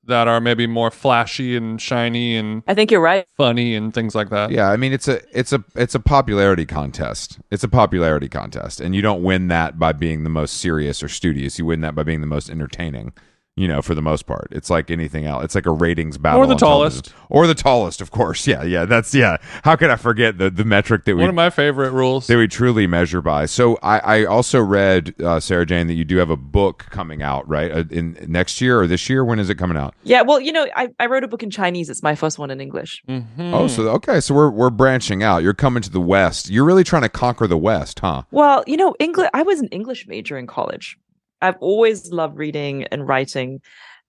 [0.09, 3.27] that are maybe more flashy and shiny and I think you're right.
[3.37, 4.51] funny and things like that.
[4.51, 7.39] Yeah, I mean it's a it's a it's a popularity contest.
[7.51, 11.09] It's a popularity contest, and you don't win that by being the most serious or
[11.09, 11.59] studious.
[11.59, 13.13] You win that by being the most entertaining.
[13.59, 15.45] You know, for the most part, it's like anything else.
[15.45, 17.03] It's like a ratings battle, Or the on television.
[17.03, 17.15] tallest.
[17.29, 18.47] or the tallest, of course.
[18.47, 18.85] Yeah, yeah.
[18.85, 19.39] That's yeah.
[19.65, 22.27] How could I forget the the metric that we One of my favorite rules.
[22.29, 23.47] that we truly measure by?
[23.47, 27.21] So I I also read uh, Sarah Jane that you do have a book coming
[27.23, 29.25] out right uh, in next year or this year.
[29.25, 29.95] When is it coming out?
[30.05, 31.91] Yeah, well, you know, I, I wrote a book in Chinese.
[31.91, 33.03] It's my first one in English.
[33.09, 33.53] Mhm.
[33.53, 35.43] Oh, so okay, so we're we're branching out.
[35.43, 36.49] You're coming to the West.
[36.49, 38.23] You're really trying to conquer the West, huh?
[38.31, 39.29] Well, you know, English.
[39.35, 40.97] I was an English major in college.
[41.43, 43.61] I've always loved reading and writing,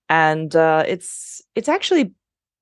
[0.07, 2.11] and uh, it's it's actually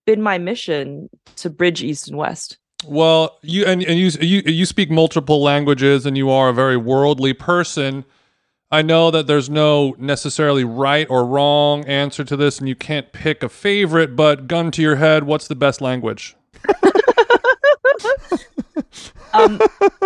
[0.06, 2.58] been my mission to bridge East and West.
[2.86, 6.78] Well, you and, and you you you speak multiple languages and you are a very
[6.78, 8.06] worldly person.
[8.70, 13.14] I know that there's no necessarily right or wrong answer to this and you can't
[13.14, 16.36] pick a favorite, but gun to your head, what's the best language?
[19.34, 19.60] Um,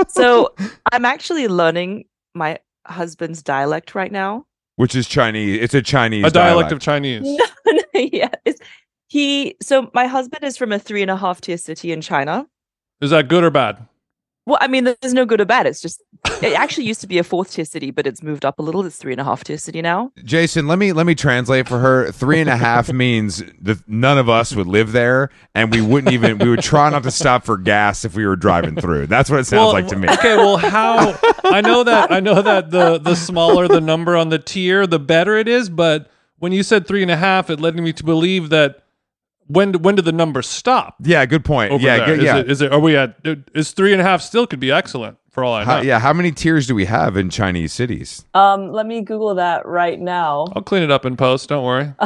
[0.07, 0.53] so
[0.91, 4.45] I'm actually learning my husband's dialect right now.
[4.81, 5.61] Which is Chinese.
[5.61, 7.21] It's a Chinese a dialect, of Chinese.
[7.21, 7.45] No,
[7.93, 8.59] yeah, it's,
[9.05, 9.55] he.
[9.61, 12.47] So my husband is from a three and a half tier city in China.
[12.99, 13.87] Is that good or bad?
[14.47, 15.67] Well, I mean, there's no good or bad.
[15.67, 16.01] It's just
[16.41, 18.83] it actually used to be a fourth tier city, but it's moved up a little.
[18.85, 20.11] It's three and a half tier city now.
[20.23, 22.11] Jason, let me let me translate for her.
[22.11, 26.11] Three and a half means that none of us would live there, and we wouldn't
[26.11, 26.39] even.
[26.39, 29.07] We would try not to stop for gas if we were driving through.
[29.07, 30.09] That's what it sounds Well, like to me.
[30.09, 34.29] Okay, well, how I know that I know that the the smaller the number on
[34.29, 35.69] the tier, the better it is.
[35.69, 38.83] But when you said three and a half, it led me to believe that
[39.53, 40.95] when when did the numbers stop?
[41.01, 41.71] Yeah, good point.
[41.71, 42.05] Over yeah, there?
[42.07, 42.37] good, Is yeah.
[42.37, 42.71] it, is it?
[42.71, 43.15] Are we at?
[43.53, 45.65] Is three and a half still could be excellent for all I know?
[45.65, 48.25] How, yeah, how many tiers do we have in Chinese cities?
[48.33, 50.47] Um, let me Google that right now.
[50.55, 51.49] I'll clean it up in post.
[51.49, 51.93] Don't worry.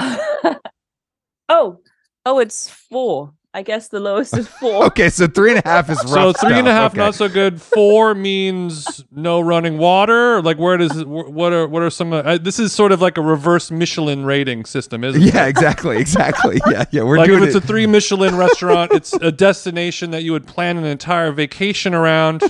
[1.50, 1.80] oh,
[2.26, 3.34] oh, it's four.
[3.56, 4.84] I guess the lowest is four.
[4.88, 6.36] Okay, so three and a half is rough.
[6.38, 6.98] So three and a half Okay.
[7.00, 7.62] not so good.
[7.62, 10.42] Four means no running water.
[10.42, 12.12] Like where does it, what are what are some?
[12.12, 15.34] Uh, this is sort of like a reverse Michelin rating system, isn't it?
[15.34, 16.60] Yeah, exactly, exactly.
[16.70, 17.04] Yeah, yeah.
[17.04, 17.64] We're like doing if it's it.
[17.64, 22.44] a three Michelin restaurant, it's a destination that you would plan an entire vacation around.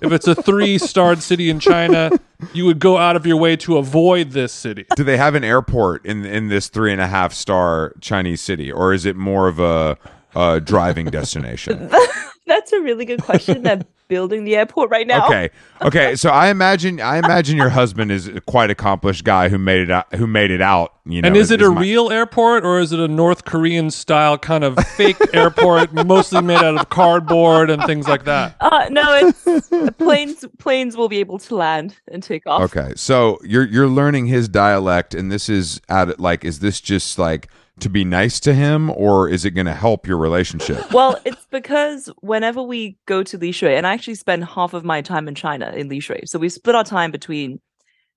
[0.00, 2.10] if it's a three starred city in China,
[2.54, 4.86] you would go out of your way to avoid this city.
[4.96, 8.72] do they have an airport in in this three and a half star Chinese city,
[8.72, 9.98] or is it more of a,
[10.36, 11.90] a driving destination?
[12.46, 13.64] That's a really good question.
[13.64, 15.26] They're building the airport right now.
[15.26, 15.50] Okay,
[15.82, 16.14] okay.
[16.14, 19.90] So I imagine I imagine your husband is a quite accomplished guy who made it
[19.90, 20.14] out.
[20.14, 20.94] Who made it out?
[21.04, 23.90] You know, And is it a my- real airport or is it a North Korean
[23.90, 28.54] style kind of fake airport, mostly made out of cardboard and things like that?
[28.60, 29.02] Uh, no,
[29.44, 29.68] it's
[29.98, 30.44] planes.
[30.58, 32.62] Planes will be able to land and take off.
[32.62, 37.18] Okay, so you're you're learning his dialect, and this is at like, is this just
[37.18, 37.48] like
[37.80, 40.92] to be nice to him, or is it going to help your relationship?
[40.92, 45.02] Well, it's because whenever we go to Lishui, and I actually spend half of my
[45.02, 47.60] time in China in Lishui, so we split our time between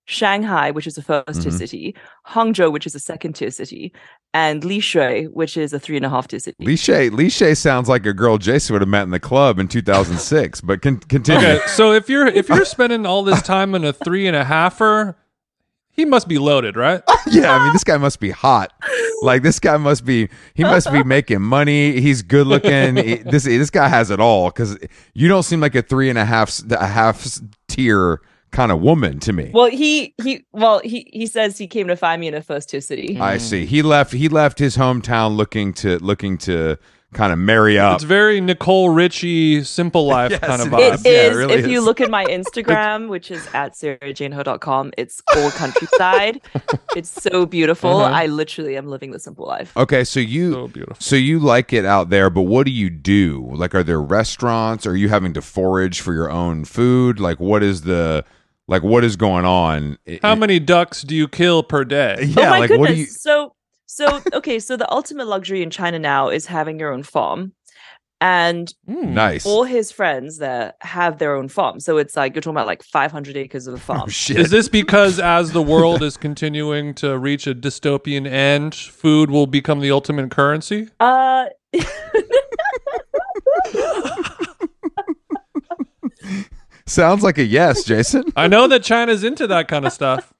[0.06, 1.58] Shanghai, which is a 1st tier Mhm.
[1.58, 1.94] city,
[2.26, 3.92] Hangzhou, which is a second tier city,
[4.32, 6.56] and Lishui, which is a three and a half tier city.
[6.64, 10.62] Lishay Lishay sounds like a girl Jason would have met in the club in 2006.
[10.62, 11.46] But con- continue.
[11.46, 14.44] Okay, so if you're if you're spending all this time in a three and a
[14.44, 15.14] halfer,
[16.00, 17.02] he must be loaded, right?
[17.30, 18.72] Yeah, I mean, this guy must be hot.
[19.22, 20.28] Like this guy must be.
[20.54, 22.00] He must be making money.
[22.00, 22.96] He's good looking.
[22.96, 24.48] He- this this guy has it all.
[24.50, 24.78] Because
[25.14, 27.38] you don't seem like a three and a half a half
[27.68, 28.20] tier
[28.52, 29.50] kind of woman to me.
[29.54, 32.70] Well, he he well he he says he came to find me in a first
[32.70, 33.18] tier city.
[33.20, 33.66] I see.
[33.66, 34.12] He left.
[34.12, 36.78] He left his hometown looking to looking to
[37.12, 37.96] kind of marry up.
[37.96, 40.80] It's very Nicole Richie, simple life Yes, kind of vibe.
[40.80, 41.04] It is.
[41.04, 45.50] Yeah, it really if you look at my Instagram, which is at sarahjaneho.com, it's all
[45.50, 46.40] countryside.
[46.96, 47.90] it's so beautiful.
[47.98, 48.14] Uh-huh.
[48.14, 49.76] I literally am living the simple life.
[49.76, 50.96] okay, so you so beautiful.
[51.00, 53.48] So you like it out there, but what do you do?
[53.54, 54.86] Like, are there restaurants?
[54.86, 57.18] Are you having to forage for your own food?
[57.20, 58.24] Like, what is the
[58.68, 58.82] like?
[58.82, 59.98] What is going on?
[60.22, 62.16] How it- many ducks do you kill per day?
[62.20, 62.78] Yeah, oh my like goodness.
[62.78, 63.06] what do you?
[63.06, 63.54] So
[63.92, 67.52] so okay, so the ultimate luxury in China now is having your own farm.
[68.22, 69.08] And Mm.
[69.14, 69.46] Nice.
[69.46, 71.80] all his friends there have their own farm.
[71.80, 74.02] So it's like you're talking about like 500 acres of a farm.
[74.04, 74.36] Oh, shit.
[74.38, 79.46] Is this because as the world is continuing to reach a dystopian end, food will
[79.46, 80.88] become the ultimate currency?
[81.00, 81.46] Uh
[86.86, 88.24] Sounds like a yes, Jason.
[88.36, 90.32] I know that China's into that kind of stuff.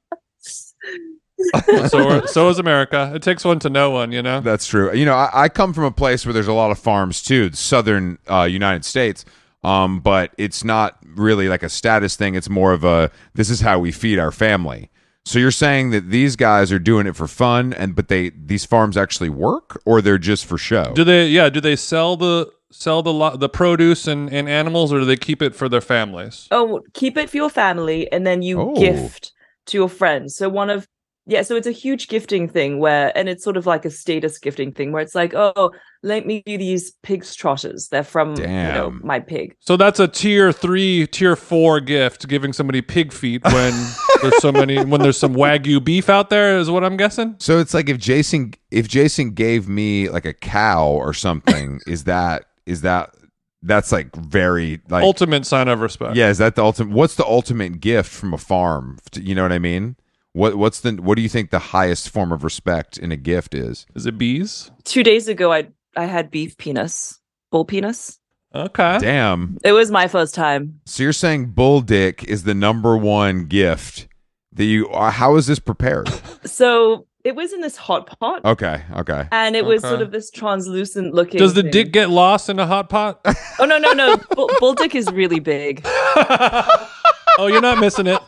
[1.89, 3.13] so are- so is America.
[3.15, 4.41] It takes one to know one, you know.
[4.41, 4.93] That's true.
[4.95, 7.51] You know, I, I come from a place where there's a lot of farms too,
[7.51, 9.25] the southern uh, United States.
[9.63, 12.35] Um, but it's not really like a status thing.
[12.35, 14.91] It's more of a this is how we feed our family.
[15.27, 18.65] So you're saying that these guys are doing it for fun, and but they these
[18.65, 20.93] farms actually work, or they're just for show?
[20.95, 21.27] Do they?
[21.27, 21.51] Yeah.
[21.51, 25.19] Do they sell the sell the lo- the produce and, and animals, or do they
[25.19, 26.49] keep it for their families?
[26.53, 28.75] oh, keep it for your family and then you Oh.
[28.75, 29.33] gift
[29.67, 30.37] to your friends.
[30.37, 30.89] So one of
[31.31, 34.37] yeah, so it's a huge gifting thing where and it's sort of like a status
[34.37, 35.71] gifting thing where it's like, oh,
[36.03, 37.87] let me do these pigs trotters.
[37.89, 39.55] They're from you know, my pig.
[39.61, 43.73] So that's a tier three, tier four gift, giving somebody pig feet when
[44.23, 47.37] there's so many when there's some wagyu beef out there, is what I'm guessing.
[47.39, 52.05] So it's like if Jason if Jason gave me like a cow or something, is
[52.05, 53.15] that is that
[53.63, 56.17] that's like very like Ultimate sign of respect.
[56.17, 58.99] yeah, is that the ultimate what's the ultimate gift from a farm?
[59.15, 59.95] You know what I mean?
[60.33, 63.55] What what's the what do you think the highest form of respect in a gift
[63.55, 63.87] is?
[63.95, 64.71] Is it bees?
[64.85, 67.21] Two days ago I I had beef penis.
[67.51, 68.19] Bull penis.
[68.55, 68.99] Okay.
[69.01, 69.59] Damn.
[69.65, 70.81] It was my first time.
[70.87, 74.09] So you're saying bull dick is the number one gift
[74.53, 76.09] that you uh, how is this prepared?
[76.43, 78.43] So it was in this hot pot.
[78.47, 79.29] Okay, okay.
[79.31, 81.39] And it was sort of this translucent looking.
[81.39, 81.71] Does the thing.
[81.71, 83.21] dick get lost in a hot pot?
[83.59, 84.17] Oh no no no!
[84.35, 85.85] Bull, bull dick is really big.
[87.41, 88.21] oh, you're not missing it.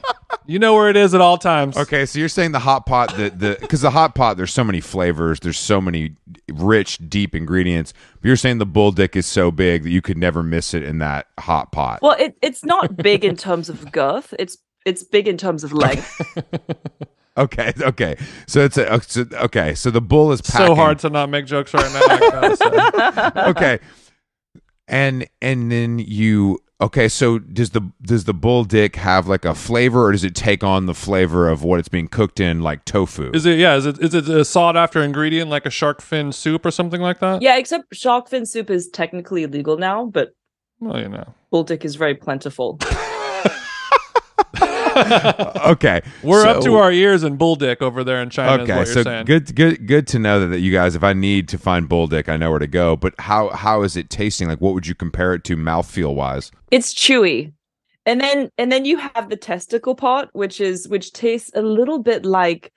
[0.46, 1.76] You know where it is at all times.
[1.76, 4.64] Okay, so you're saying the hot pot, the the because the hot pot, there's so
[4.64, 6.16] many flavors, there's so many
[6.52, 7.92] rich, deep ingredients.
[8.20, 10.82] But you're saying the bull dick is so big that you could never miss it
[10.82, 12.00] in that hot pot.
[12.02, 14.34] Well, it, it's not big in terms of girth.
[14.38, 16.20] It's it's big in terms of length.
[17.36, 18.16] Okay, okay.
[18.46, 18.92] So it's a,
[19.44, 19.74] okay.
[19.74, 20.66] So the bull is packing.
[20.66, 22.00] So hard to not make jokes right now.
[22.02, 23.78] I gotta okay,
[24.86, 27.08] and and then you okay.
[27.08, 30.62] So does the does the bull dick have like a flavor, or does it take
[30.62, 33.30] on the flavor of what it's being cooked in, like tofu?
[33.32, 33.76] Is it yeah?
[33.76, 37.00] Is it is it a sought after ingredient like a shark fin soup or something
[37.00, 37.42] like that?
[37.42, 40.34] yeah, except shark fin soup is technically illegal now, but
[40.80, 42.78] Well, you know, bull dick is very plentiful.
[45.66, 48.62] okay, we're up to our ears in bull dick over there in China.
[48.62, 49.24] is Okay, what you're so saying.
[49.26, 50.94] good, good, good to know that, that you guys.
[50.94, 52.96] If I need to find bull dick, I know where to go.
[52.96, 54.48] But how how is it tasting?
[54.48, 56.50] Like, what would you compare it to mouthfeel wise?
[56.70, 57.52] It's chewy.
[58.04, 61.98] And then and then you have the testicle part, which is which tastes a little
[62.00, 62.72] bit like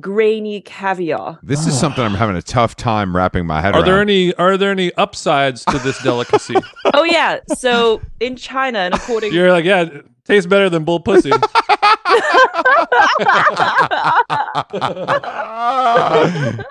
[0.00, 1.38] grainy caviar.
[1.42, 3.86] This is something I'm having a tough time wrapping my head Are around.
[3.86, 6.54] there any are there any upsides to this delicacy?
[6.94, 7.40] Oh yeah.
[7.56, 11.32] So in China, and according You're like, yeah, it tastes better than bull pussy.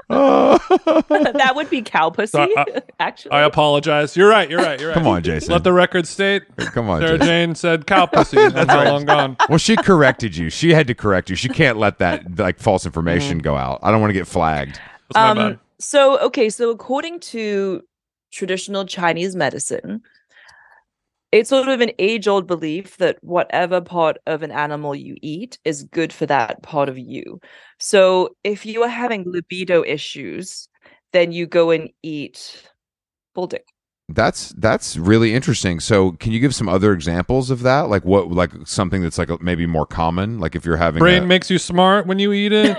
[0.09, 3.31] that would be cow pussy, So, I- actually.
[3.31, 4.15] I apologize.
[4.17, 4.49] You're right.
[4.49, 4.79] You're right.
[4.79, 4.95] You're right.
[4.95, 5.51] Come on, Jason.
[5.51, 6.43] Let the record state.
[6.57, 7.27] Come on, Sarah Jason.
[7.27, 8.37] Jane said cow pussy.
[8.49, 8.87] That's how right.
[8.87, 9.37] long gone.
[9.49, 10.49] Well, she corrected you.
[10.49, 11.35] She had to correct you.
[11.35, 12.87] She can't let that like false Mm-hmm.
[12.89, 13.79] information go out.
[13.81, 14.79] I don't want to get flagged.
[15.09, 15.59] That's my um bad.
[15.79, 17.81] so okay so according to
[18.31, 20.01] traditional chinese medicine
[21.31, 25.57] it's sort of an age old belief that whatever part of an animal you eat
[25.65, 27.39] is good for that part of you
[27.79, 30.69] so if you are having libido issues
[31.13, 32.69] then you go and eat
[33.33, 33.65] bull dick
[34.09, 35.81] That's that's really interesting.
[35.81, 37.89] So, can you give some other examples of that?
[37.89, 40.39] Like what, like something that's like maybe more common?
[40.39, 42.77] Like if you're having Brain a, makes you smart when you eat it.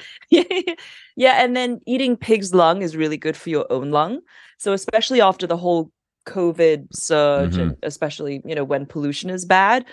[0.30, 0.74] yeah,
[1.14, 4.20] yeah, and then eating pig's lung is really good for your own lung.
[4.58, 5.92] So especially after the whole
[6.28, 9.84] COVID surge, and especially you know when pollution is bad,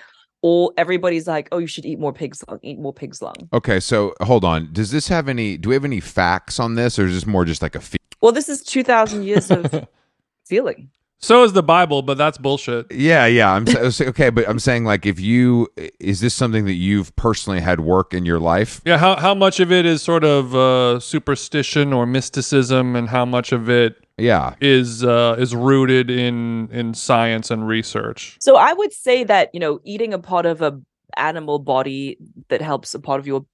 [0.41, 2.59] all everybody's like, "Oh, you should eat more pig's lung.
[2.61, 4.69] Eat more pig's lung." Okay, so hold on.
[4.73, 5.57] Does this have any?
[5.57, 7.79] Do we have any facts on this, or is this more just like a?
[7.79, 9.87] Fe- Well, this is two thousand years of
[10.45, 10.89] feeling.
[11.19, 12.91] So is the Bible, but that's bullshit.
[12.91, 13.51] yeah, yeah.
[13.51, 13.65] I'm
[14.01, 15.67] okay, but I'm saying like if you
[15.99, 18.81] is this something that you've personally had work in your life?
[18.85, 23.25] Yeah, how how much of it is sort of uh, superstition or mysticism, and how
[23.25, 24.55] much of it Yeah.
[24.61, 28.37] is uh, is rooted in in science and research.
[28.39, 30.79] So I would say that you know eating a part of a
[31.17, 32.17] animal body
[32.49, 33.45] that helps a part of your,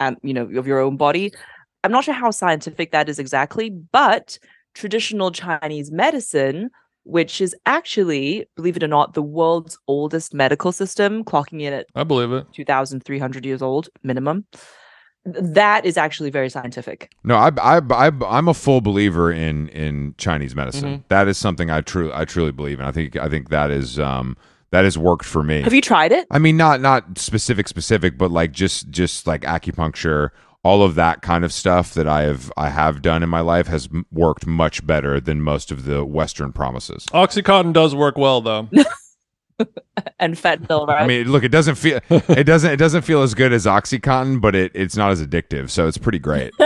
[0.00, 1.32] um, you know, of your own body.
[1.84, 4.38] I'm not sure how scientific that is exactly, but
[4.74, 6.70] traditional Chinese medicine,
[7.04, 11.86] which is actually, believe it or not, the world's oldest medical system, clocking in at
[11.94, 12.46] I believe it.
[12.52, 14.46] 2,300 years old minimum.
[15.24, 17.12] Th- That is actually very scientific.
[17.24, 20.98] No, I, I, I, I'm a full believer in in Chinese medicine.
[20.98, 21.02] Mhm.
[21.08, 22.86] That is something I truly, I truly believe in.
[22.86, 24.36] I think, I think that is, um,
[24.70, 25.60] that has worked for me.
[25.62, 26.26] Have you tried it?
[26.30, 30.30] I mean, not not specific, specific, but like just just like acupuncture,
[30.64, 33.66] all of that kind of stuff that I have I have done in my life
[33.66, 37.04] has worked much better than most of the Western promises.
[37.12, 38.68] Oxycontin does work well though.
[40.18, 41.02] And fentanyl, right?
[41.02, 44.40] I mean, look, it doesn't feel it doesn't it doesn't feel as good as OxyContin,
[44.40, 46.52] but it it's not as addictive, so it's pretty great.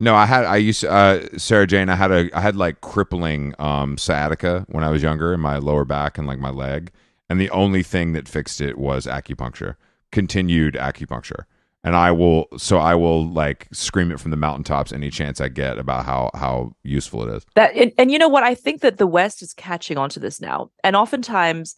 [0.00, 1.90] No, I had I used uh Sarah Jane.
[1.90, 5.58] I had a I had like crippling um sciatica when I was younger in my
[5.58, 6.90] lower back and like my leg,
[7.28, 9.76] and the only thing that fixed it was acupuncture,
[10.10, 11.44] continued acupuncture.
[11.84, 15.48] And I will so I will like scream it from the mountaintops any chance I
[15.48, 17.46] get about how how useful it is.
[17.54, 18.42] That and, and you know what?
[18.42, 21.76] I think that the West is catching on to this now, and oftentimes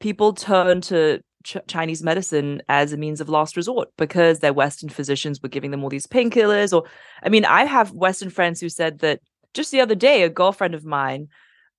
[0.00, 4.88] people turn to ch- Chinese medicine as a means of last resort because their Western
[4.88, 6.72] physicians were giving them all these painkillers.
[6.72, 6.84] Or,
[7.22, 9.20] I mean, I have Western friends who said that
[9.52, 11.28] just the other day, a girlfriend of mine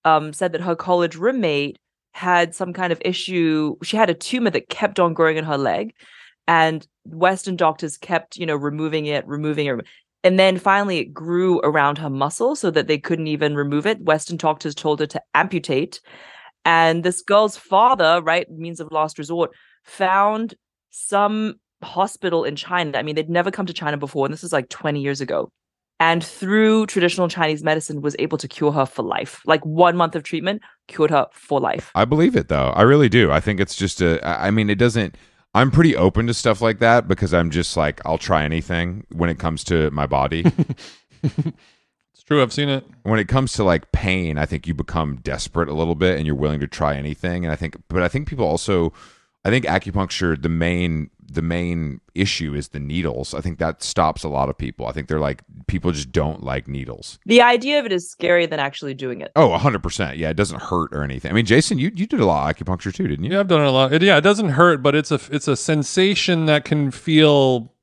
[0.05, 1.78] um, said that her college roommate
[2.13, 3.76] had some kind of issue.
[3.84, 5.93] She had a tumor that kept on growing in her leg,
[6.47, 9.86] and Western doctors kept, you know, removing it, removing it.
[10.24, 14.01] And then finally, it grew around her muscle so that they couldn't even remove it.
[14.01, 15.99] Western doctors told her to amputate.
[16.66, 19.51] And this girl's father, right, means of last resort,
[19.84, 20.55] found
[20.89, 22.97] some hospital in China.
[22.97, 25.49] I mean, they'd never come to China before, and this is like 20 years ago.
[25.99, 29.41] And through traditional Chinese medicine, was able to cure her for life.
[29.45, 31.91] Like one month of treatment cured her for life.
[31.95, 32.72] I believe it though.
[32.72, 33.32] I really do.
[33.32, 34.20] I think it's just a.
[34.28, 35.16] I mean, it doesn't.
[35.53, 39.30] I'm pretty open to stuff like that because I'm just like I'll try anything when
[39.30, 40.43] it comes to my body.
[42.16, 42.41] It's true.
[42.41, 42.86] I've seen it.
[43.03, 46.26] when it comes to like pain, I think you become desperate a little bit and
[46.26, 47.43] you're willing to try anything.
[47.43, 48.93] And I think, but I think people also,
[49.43, 53.34] I think acupuncture, the main, the main issue is the needles.
[53.34, 54.88] I think that stops a lot of people.
[54.88, 57.20] I think they're like, people just don't like needles.
[57.26, 59.34] The idea of it is scarier than actually doing it.
[59.36, 60.16] Oh, 100%.
[60.16, 61.32] Yeah, it doesn't hurt or anything.
[61.32, 63.34] I mean, Jason, you, you did a lot of acupuncture too, didn't you?
[63.34, 63.91] Yeah, I've done it a lot.
[63.91, 67.74] It, yeah, it doesn't hurt, but it's a it's a sensation that can feel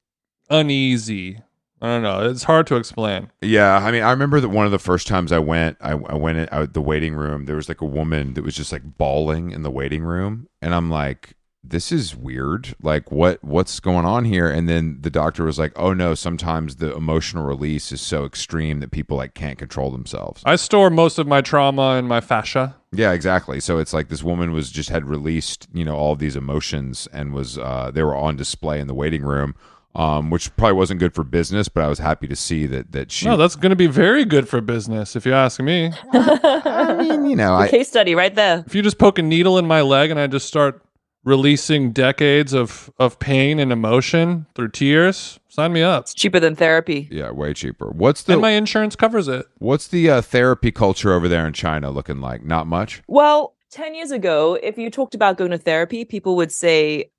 [0.49, 1.41] uneasy.
[1.83, 2.31] I don't know.
[2.31, 3.29] It's hard to explain.
[3.41, 6.15] Yeah, I mean, I remember that one of the first times I went, I, I
[6.15, 7.47] went in out the waiting room.
[7.47, 10.77] There was like a woman that was just like bawling in the waiting room, and
[10.77, 12.77] I'm like, "This is weird.
[12.81, 16.77] Like, what what's going on here?" And then the doctor was like, "Oh no, sometimes
[16.77, 21.19] the emotional release is so extreme that people like can't control themselves." I store most
[21.19, 22.77] of my trauma in my fascia.
[22.93, 23.59] Yeah, exactly.
[23.59, 27.09] So it's like this woman was just had released, you know, all of these emotions
[27.13, 29.57] and was uh, they were on display in the waiting room.
[29.95, 33.13] Um, which probably wasn't good for business, but I was happy to see that that
[33.13, 33.27] she.
[33.27, 35.93] No, that's going to be very good for business, if you ask me.
[36.13, 38.65] I mean, you know, I, case study right there.
[38.67, 40.83] If you just poke a needle in my leg and I just start
[41.25, 46.05] releasing decades of of pain and emotion through tears, sign me up.
[46.05, 47.09] It's cheaper than therapy.
[47.11, 47.91] Yeah, way cheaper.
[47.91, 49.47] What's the And my insurance covers it.
[49.59, 52.43] what's the uh, therapy culture over there in China looking like?
[52.43, 53.03] Not much.
[53.09, 57.11] Well, 10 years ago, if you talked about going to therapy, people would say,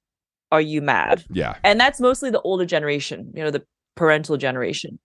[0.54, 1.26] Are you mad?
[1.32, 1.56] Yeah.
[1.64, 3.64] And that's mostly the older generation, you know, the
[3.96, 5.00] parental generation.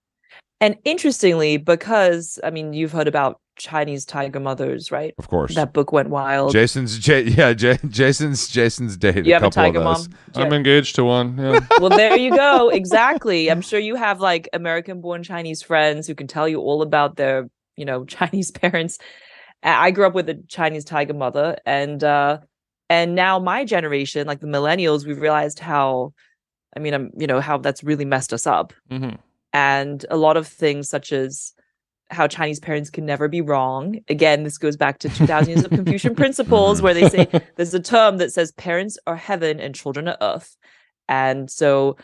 [0.61, 5.15] And interestingly, because I mean, you've heard about Chinese tiger mothers, right?
[5.17, 5.55] Of course.
[5.55, 6.51] That book went wild.
[6.51, 9.93] Jason's J- yeah, J- Jason's Jason's dated you a have a couple tiger of mom?
[9.95, 10.07] those.
[10.33, 11.35] Do you I'm engaged to one.
[11.35, 11.59] Yeah.
[11.79, 12.69] well, there you go.
[12.69, 13.49] Exactly.
[13.49, 17.15] I'm sure you have like American born Chinese friends who can tell you all about
[17.15, 18.99] their, you know, Chinese parents.
[19.63, 22.37] I I grew up with a Chinese tiger mother and uh
[22.89, 26.13] and now my generation, like the millennials, we've realized how
[26.75, 28.73] I mean, I'm, you know, how that's really messed us up.
[28.89, 29.11] hmm
[29.53, 31.53] And a lot of things such as
[32.11, 33.99] how Chinese parents can never be wrong.
[34.07, 37.79] Again, this goes back to 2000 years of Confucian principles, where they say there's a
[37.79, 40.57] term that says parents are heaven and children are earth.
[41.07, 41.97] And so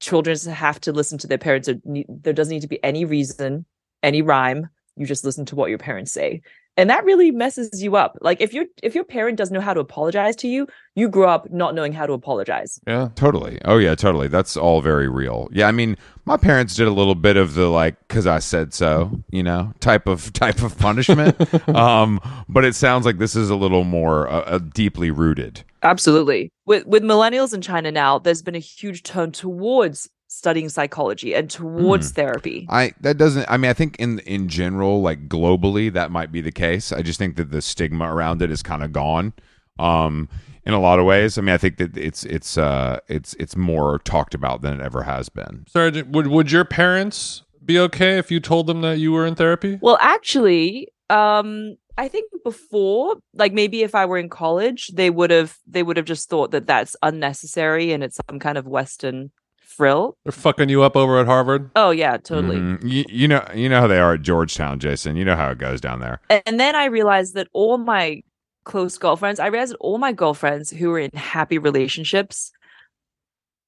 [0.00, 1.68] children have to listen to their parents.
[1.84, 3.66] There doesn't need to be any reason,
[4.02, 4.68] any rhyme.
[4.96, 6.42] You just listen to what your parents say.
[6.76, 8.16] And that really messes you up.
[8.22, 11.28] Like if your if your parent doesn't know how to apologize to you, you grow
[11.28, 12.80] up not knowing how to apologize.
[12.86, 13.10] Yeah.
[13.14, 13.60] Totally.
[13.66, 14.28] Oh yeah, totally.
[14.28, 15.48] That's all very real.
[15.52, 18.72] Yeah, I mean, my parents did a little bit of the like cuz I said
[18.72, 21.36] so, you know, type of type of punishment.
[21.76, 25.64] um, but it sounds like this is a little more uh, uh, deeply rooted.
[25.82, 26.50] Absolutely.
[26.64, 31.50] With with millennials in China now, there's been a huge turn towards studying psychology and
[31.50, 32.66] towards therapy.
[32.70, 33.48] I that doesn't.
[33.50, 36.92] I mean, I think in in general, like globally, that might be the case.
[36.92, 39.32] I just think that the stigma around it is kind of gone.
[39.78, 40.28] Um,
[40.64, 41.38] in a lot of ways.
[41.38, 44.84] I mean, I think that it's it's uh it's it's more talked about than it
[44.84, 45.64] ever has been.
[45.68, 49.26] Sarah Jane, would would your parents be okay if you told them that you were
[49.26, 49.78] in therapy?
[49.80, 55.30] Well, actually, um, I think before, like maybe if I were in college, they would
[55.30, 59.30] have they would have just thought that that's unnecessary and it's some kind of Western
[59.72, 60.16] frill.
[60.24, 61.70] They're fucking you up over at Harvard.
[61.76, 62.56] Oh yeah, totally.
[62.56, 62.82] Mhm.
[62.82, 65.16] You, you know, you know how they are at Georgetown, Jason.
[65.16, 66.20] You know how it goes down there.
[66.46, 68.22] And then I realized that all my
[68.64, 72.52] close girlfriends, I realized that all my girlfriends who were in happy relationships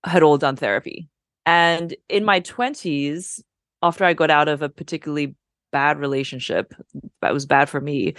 [0.04, 1.08] had all done therapy.
[1.46, 3.40] And in my 20s,
[3.82, 5.34] after I got out of a particularly
[5.72, 6.72] bad relationship
[7.20, 8.14] that was bad for me,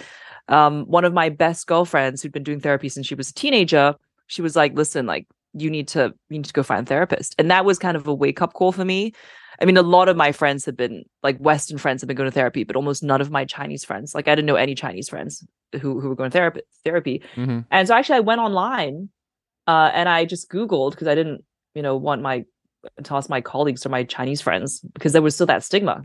[0.48, 3.94] um, one of my best girlfriends who'd been doing therapy since she was a teenager,
[4.26, 5.26] she was like, listen, like,
[5.56, 7.34] you need to you need to go find a therapist.
[7.38, 9.12] And that was kind of a wake up call for me.
[9.60, 12.28] I mean, a lot of my friends have been like Western friends have been going
[12.28, 14.14] to therapy, but almost none of my Chinese friends.
[14.14, 15.46] Like I didn't know any Chinese friends
[15.80, 17.22] who who were going to therapy therapy.
[17.36, 17.64] Mhm.
[17.70, 19.08] And so actually I went online
[19.66, 21.42] uh and I just Googled because I didn't,
[21.74, 22.44] you know, want my
[23.02, 26.02] to ask my colleagues or my Chinese friends because there was still that stigma.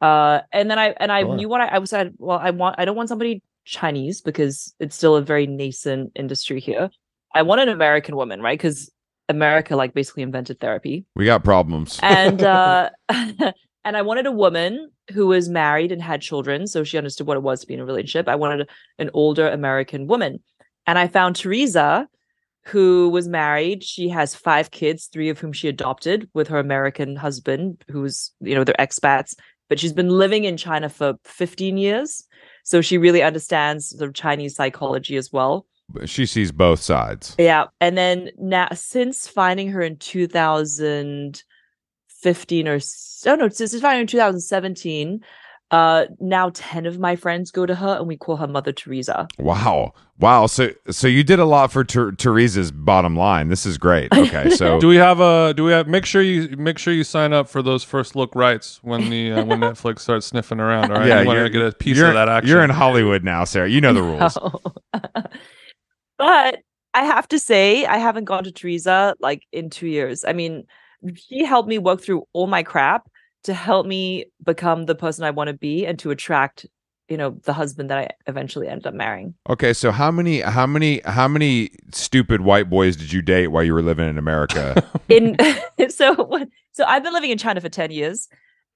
[0.00, 2.76] Uh and then I and I knew what I, I was said, well, I want
[2.78, 6.90] I don't want somebody Chinese because it's still a very nascent industry here.
[7.36, 8.58] I want an American woman, right?
[8.58, 8.90] Because
[9.28, 11.98] America like basically invented therapy We got problems.
[12.02, 16.98] and uh and I wanted a woman who was married and had children, so she
[16.98, 18.28] understood what it was to be in a relationship.
[18.28, 18.68] I wanted
[18.98, 20.42] an older American woman,
[20.86, 22.08] and I found Teresa,
[22.64, 23.84] who was married.
[23.84, 28.54] She has five kids, three of whom she adopted with her American husband, who's you
[28.54, 29.34] know they're expats,
[29.68, 32.24] but she's been living in China for 15 years,
[32.64, 35.66] so she really understands the Chinese psychology as well.
[36.04, 37.34] She sees both sides.
[37.38, 37.66] Yeah.
[37.80, 44.00] And then now since finding her in 2015 or s- oh no, since finding her
[44.02, 45.20] in 2017,
[45.72, 49.26] uh now 10 of my friends go to her and we call her Mother Teresa.
[49.36, 50.46] Wow, wow.
[50.46, 53.48] So so you did a lot for Ter- Teresa's bottom line.
[53.48, 54.12] This is great.
[54.12, 55.54] Okay, so Do we have a?
[55.56, 55.88] Do we have?
[55.88, 59.32] Make sure you make sure you sign up for those first look rights when the
[59.32, 60.92] uh, when Netflix starts sniffing around.
[60.92, 62.48] All right, yeah, you want to get a piece of that action.
[62.48, 63.68] You're in Hollywood now, Sarah.
[63.68, 64.38] You know the rules.
[66.18, 66.60] but
[66.94, 70.24] I have to say, I haven't gone to Teresa like in two years.
[70.24, 70.64] I mean,
[71.14, 73.08] she helped me work through all my crap
[73.44, 76.66] to help me become the person I want to be and to attract,
[77.08, 79.34] you know, the husband that I eventually ended up marrying.
[79.48, 83.62] Okay, so how many how many how many stupid white boys did you date while
[83.62, 84.82] you were living in America?
[85.08, 85.36] in
[85.90, 88.28] so so I've been living in China for 10 years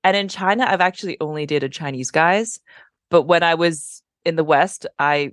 [0.04, 2.60] and in China I've actually only dated Chinese guys
[3.10, 5.32] but when I was in the west I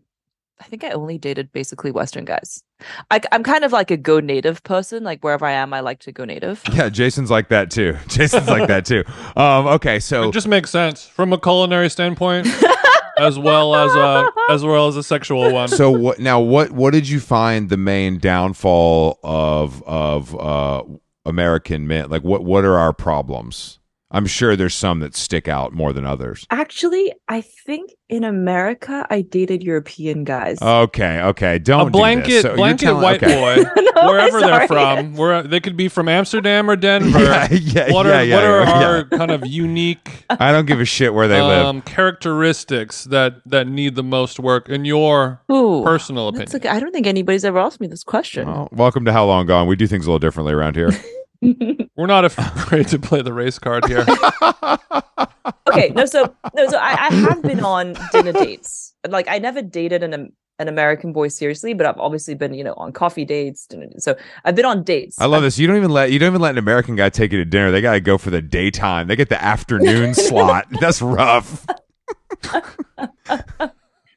[0.60, 2.64] I think I only dated basically western guys.
[3.12, 6.00] I I'm kind of like a go native person like wherever I am I like
[6.02, 6.62] to go native.
[6.74, 7.96] yeah, Jason's like that too.
[8.08, 9.04] Jason's like that too.
[9.36, 12.48] Um, okay, so It just makes sense from a culinary standpoint,
[13.20, 15.68] as well as a as well as a sexual one.
[15.68, 16.40] so what now?
[16.40, 20.84] What what did you find the main downfall of of uh,
[21.26, 22.10] American men?
[22.10, 23.80] Like what what are our problems?
[24.10, 26.46] I'm sure there's some that stick out more than others.
[26.50, 30.62] Actually, I think in America I dated European guys.
[30.62, 32.00] Okay, okay, don't a do this.
[32.00, 33.64] blanket So blanket telling- white okay.
[33.66, 37.20] boy, No, wherever they're from, where they could be from Amsterdam or Denver.
[37.20, 38.88] Yeah, yeah, what are yeah, what are yeah.
[38.88, 41.66] our kind of unique I don't give a shit where they live.
[41.66, 46.70] um, characteristics that that need the most work in your Ooh, personal that's opinion?
[46.72, 48.48] like I don't think anybody's ever asked me this question.
[48.48, 49.68] Well, welcome to How Long Gone.
[49.68, 50.92] We do things a little differently around here.
[51.42, 54.06] We're not afraid to play the race card here.
[55.70, 59.62] okay no so no so I, I have been on dinner dates like i never
[59.62, 63.68] dated an an american boy seriously but i've obviously been you know on coffee dates
[63.68, 64.16] dinner, so
[64.46, 65.58] i've been on dates I love this.
[65.60, 67.72] You don't even let you don't even let an American guy take you to dinner.
[67.72, 69.08] They gotta go for the daytime.
[69.08, 70.68] They get the afternoon slot.
[70.80, 71.66] That's rough.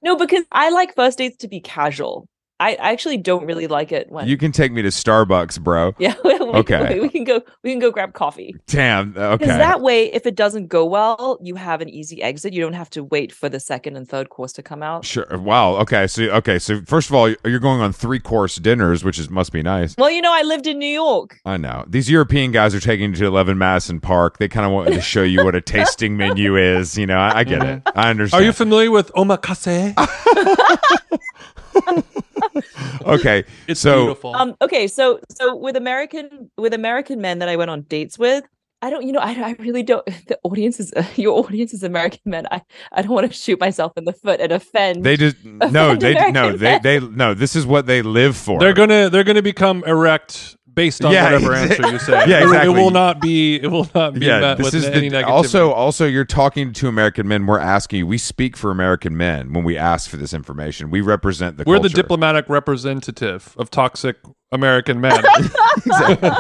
[0.03, 2.29] no because i like first dates to be casual
[2.61, 5.95] i, I actually don't really like it when You can take me to Starbucks, bro.
[5.99, 6.95] yeah we, Okay.
[6.95, 9.17] we, we can go we can go grab coffee Damn.
[9.17, 9.37] Okay.
[9.39, 12.73] because that way if it doesn't go well you have an easy exit you don't
[12.75, 15.27] have to wait for the second and third course to come out Sure.
[15.31, 15.77] Wow.
[15.77, 16.07] Okay.
[16.07, 16.59] So okay.
[16.59, 19.95] So first of all, you're going on three course dinners, which is must be nice.
[19.97, 23.11] well you know i lived in new york I know these European guys are taking
[23.11, 24.39] you to Eleven Madison Park.
[24.39, 26.99] They kind of want to show you what a tasting menu is.
[26.99, 27.83] You know, I, I get it.
[27.95, 28.43] I understand.
[28.43, 29.95] Are you familiar with omakase?
[33.07, 33.45] okay?
[33.67, 34.35] It's so beautiful.
[34.37, 34.55] Um.
[34.63, 34.87] Okay.
[34.87, 38.45] So so with American with American men that I went on dates with,
[38.83, 39.07] I don't.
[39.07, 40.07] You know, I, I really don't.
[40.27, 42.47] The audience is your audience is American men.
[42.51, 45.05] I I don't want to shoot myself in the foot and offend.
[45.05, 45.97] they just no.
[45.97, 46.49] They no.
[46.49, 47.35] American They they no.
[47.35, 48.59] This is what they live for.
[48.61, 52.13] they're gonna they're gonna become erect based on Yeah, whatever answer you say.
[52.29, 53.57] Yeah, It- It, will not be.
[53.57, 55.27] It will not be met this with is any the, negativity.
[55.29, 57.47] also also you're talking to American men.
[57.47, 58.07] We're asking.
[58.07, 60.91] We speak for American men when we ask for this information.
[60.91, 61.65] We represent the.
[61.67, 64.17] we're the diplomatic representative of toxic
[64.53, 65.23] American men.
[65.87, 66.31] exactly.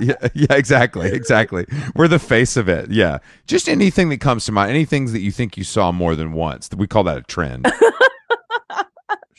[0.00, 1.66] yeah, yeah, exactly, exactly.
[1.94, 2.90] We're the face of it.
[2.90, 6.32] Yeah, just anything that comes to mind, anything that you think you saw more than
[6.32, 6.70] once.
[6.76, 7.66] We call that a trend.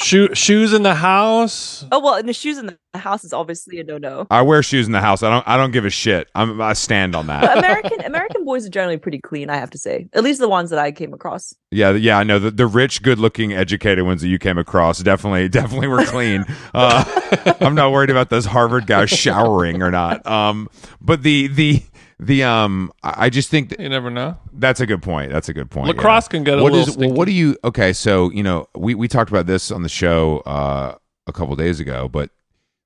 [0.02, 1.86] Shoe, shoes in the house.
[1.91, 4.28] oh well, and the shoes in the house is obviously a no-no.
[4.30, 5.24] I wear shoes in the house.
[5.24, 5.47] I don't.
[5.47, 6.28] I don't give a shit.
[6.36, 6.60] I'm.
[6.62, 7.58] I stand on But that.
[7.60, 10.08] American American boys are generally pretty clean, I have to say.
[10.14, 11.54] At least the ones that I came across.
[11.72, 12.18] Yeah, yeah.
[12.18, 16.04] I know the the rich, good-looking, educated ones that you came across definitely, definitely were
[16.06, 16.45] clean.
[16.74, 20.26] Uh, I'm not worried about those Harvard guys showering or not.
[20.26, 20.70] Um,
[21.02, 21.84] but the the
[22.22, 24.38] the um, I I just think that You never know.
[24.53, 25.32] That's a good point.
[25.32, 25.88] That's a good point.
[25.88, 27.57] Lacrosse can get a What little is- well, what do you?
[27.63, 30.95] Okay, so you know, we we talked about this on the show uh,
[31.28, 32.30] a couple days ago, but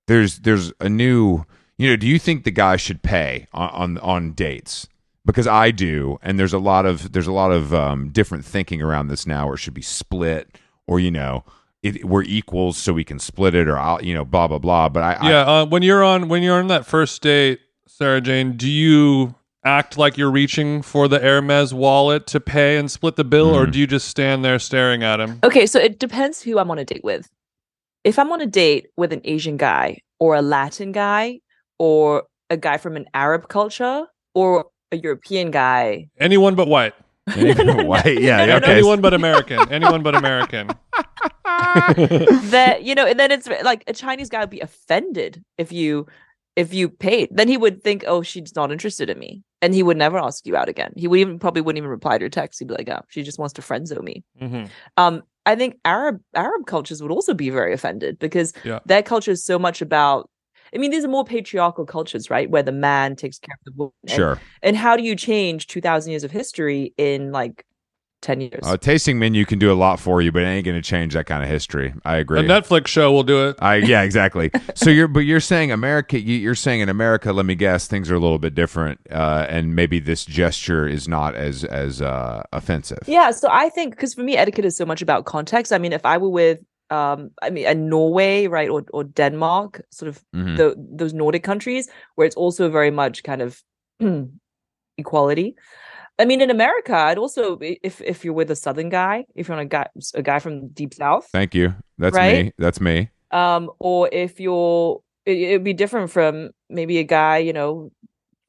[0.08, 1.46] there's there's a new.
[1.78, 4.88] You know, do you think the guy should pay on on, on dates?
[5.26, 8.82] Because I do, and there's a lot of there's a lot of um, different thinking
[8.82, 10.58] around this now, where it should be split,
[10.88, 11.44] or you know,
[11.84, 14.88] it, we're equals, so we can split it, or I'll, you know, blah blah blah.
[14.88, 17.60] But I, I Yeah, uh, when you're on when you're on that first date,
[17.98, 22.92] Sarah Jane, do you act like you're reaching for the Hermes wallet to pay and
[22.92, 23.72] split the bill, or Mhm.
[23.72, 25.40] do you just stand there staring at him?
[25.46, 27.30] Okay, so it depends who I'm on a date with.
[28.04, 31.40] If I'm on a date with an Asian guy or a Latin guy
[31.80, 36.10] or a guy from an Arab culture or a European guy.
[36.20, 36.96] Anyone but white.
[37.34, 38.72] Anyone but white, yeah, No, no, no, okay.
[38.74, 39.72] Anyone but American.
[39.72, 40.68] Anyone but American.
[41.96, 46.06] that you know, and then it's like a Chinese guy would be offended if you
[46.56, 47.30] if you paid.
[47.32, 50.46] Then he would think, oh, she's not interested in me, and he would never ask
[50.46, 50.94] you out again.
[50.96, 52.60] He would even probably wouldn't even reply to your text.
[52.60, 54.24] He'd be like, oh, she just wants to friend zone me.
[54.42, 54.70] Mhm.
[54.98, 58.80] Um, I think Arab Arab cultures would also be very offended because Yeah.
[58.86, 60.30] their culture is so much about.
[60.74, 62.50] I mean, these are more patriarchal cultures, right?
[62.50, 63.94] Where the man takes care of the woman.
[64.04, 64.42] And- sure.
[64.64, 67.64] And, how do you change two thousand years of history in like
[68.28, 68.64] ten years?
[68.68, 71.14] A tasting menu can do a lot for you, but it ain't going to change
[71.14, 71.94] that kind of history.
[72.04, 72.40] I agree.
[72.40, 73.56] A Netflix show will do it.
[73.60, 74.50] I yeah, exactly.
[74.76, 76.20] so you're but you're saying America.
[76.20, 77.32] you- You're saying in America.
[77.34, 81.08] Let me guess, things are a little bit different, uh, and maybe this gesture is
[81.08, 83.00] not as as uh, offensive.
[83.08, 85.72] Yeah, so I think because for me, etiquette is so much about context.
[85.72, 86.60] I mean, if I were with,
[86.90, 90.58] um, I mean, a Norway, right, or or Denmark, sort of Mhm.
[90.58, 93.62] the those Nordic countries where it's also very much kind of
[94.98, 95.56] equality.
[96.18, 99.58] I mean, in America, I'd also if if you're with a Southern guy, if you're
[99.58, 101.74] on a guy a guy from deep South, Thank you.
[101.98, 102.46] That's Right?
[102.46, 102.52] me.
[102.58, 103.10] That's me.
[103.32, 107.92] um, or if you're, it, it'd be different from maybe a guy, you know,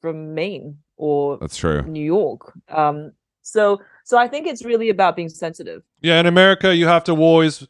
[0.00, 1.82] from Maine or That's true.
[1.82, 2.52] New York.
[2.68, 3.12] Um,
[3.42, 5.82] so so I think it's really about being sensitive.
[6.02, 7.66] Yeah, in America, you have to always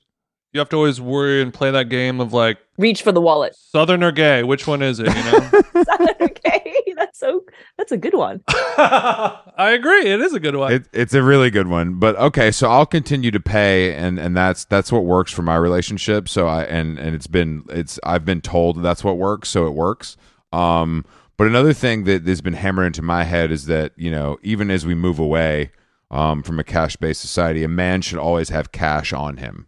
[0.57, 3.55] you have to always worry and play that game of like Reach for the wallet.
[3.55, 4.43] Southern or gay.
[4.43, 5.07] Which one is it?
[5.07, 5.51] You know.
[6.21, 7.45] okay, that's so
[7.77, 8.43] that's a good one.
[8.49, 10.07] I agree.
[10.07, 10.73] It is a good one.
[10.73, 12.51] It, it's a really good one, but okay.
[12.51, 16.29] So I'll continue to pay, and and that's that's what works for my relationship.
[16.29, 19.75] So I and and it's been it's I've been told that's what works, so it
[19.75, 20.17] works.
[20.53, 21.05] Um,
[21.37, 24.71] but another thing that has been hammered into my head is that you know even
[24.71, 25.71] as we move away
[26.11, 29.67] um, from a cash based society, a man should always have cash on him.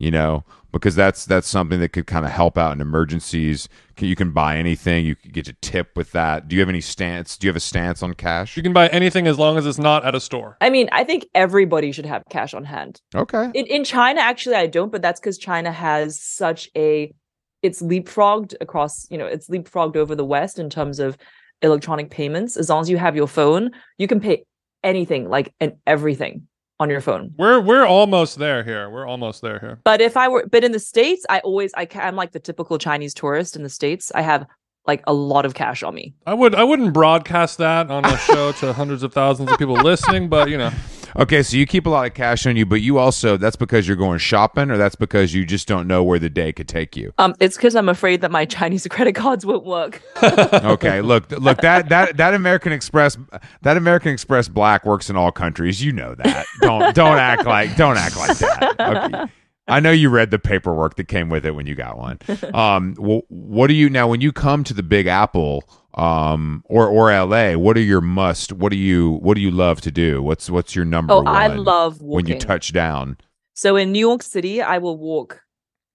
[0.00, 3.68] You know, because that's that's something that could kind of help out in emergencies.
[3.96, 5.04] Can- You can buy anything.
[5.04, 6.48] You can get a tip with that.
[6.48, 7.36] Do you have any stance?
[7.36, 8.56] Do you have a stance on cash?
[8.56, 10.56] you can buy anything as long as it's not at a store.
[10.62, 13.02] I mean, I think everybody should have cash on hand.
[13.14, 13.50] Okay.
[13.52, 17.12] In in China, actually, I don't, but that's because China has such a
[17.62, 21.18] it's leapfrogged across, you know, it's leapfrogged over the West in terms of
[21.60, 22.56] electronic payments.
[22.56, 24.44] As long as you have your phone, you can pay
[24.82, 26.46] anything, like and everything
[26.80, 27.32] on your phone.
[27.36, 28.90] We're we're almost there here.
[28.90, 29.78] We're almost there here.
[29.84, 32.78] But if I were, but in the states, I always I I'm like the typical
[32.78, 34.10] Chinese tourist in the states.
[34.14, 34.46] I have
[34.86, 36.14] like a lot of cash on me.
[36.26, 39.74] I would I wouldn't broadcast that on a show to hundreds of thousands of people
[39.74, 40.72] listening, but you know,
[41.16, 43.86] Okay, so you keep a lot of cash on you, but you also that's because
[43.88, 46.96] you're going shopping or that's because you just don't know where the day could take
[46.96, 47.12] you.
[47.18, 50.02] Um, it's because I'm afraid that my Chinese credit cards won't work.
[50.70, 53.16] Okay, look look that that that American Express
[53.62, 55.82] that American Express black works in all countries.
[55.82, 56.46] You know that.
[56.60, 58.74] Don't don't act like don't act like that.
[58.80, 59.32] Okay.
[59.68, 62.18] I know you read the paperwork that came with it when you got one.
[62.54, 65.64] Um wh- what do you now when you come to the Big Apple
[65.94, 69.80] um or or LA, what are your must what do you what do you love
[69.82, 70.22] to do?
[70.22, 73.16] What's what's your number Oh, one I love when you touch down?
[73.54, 75.42] So in New York City, I will walk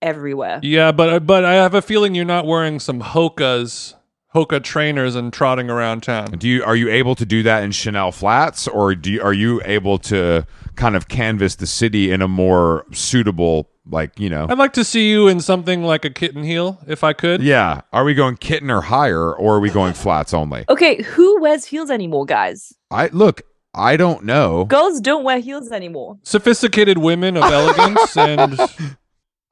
[0.02, 0.60] everywhere.
[0.64, 3.96] yeah, but but I have a feeling you're not wearing some Hoka's
[4.36, 6.32] Hoka trainers and trotting around town.
[6.38, 9.34] Do you are you able to do that in Chanel flats, or do you, are
[9.34, 14.46] you able to kind of canvas the city in a more suitable, like you know?
[14.50, 17.42] I'd like to see you in something like a kitten heel, if I could.
[17.42, 20.66] Yeah, are we going kitten or higher, or are we going flats only?
[20.68, 22.74] Okay, who wears heels anymore, guys?
[22.92, 23.42] I look,
[23.74, 24.66] I don't know.
[24.66, 26.18] Girls don't wear heels anymore.
[26.24, 28.60] Sophisticated women of elegance and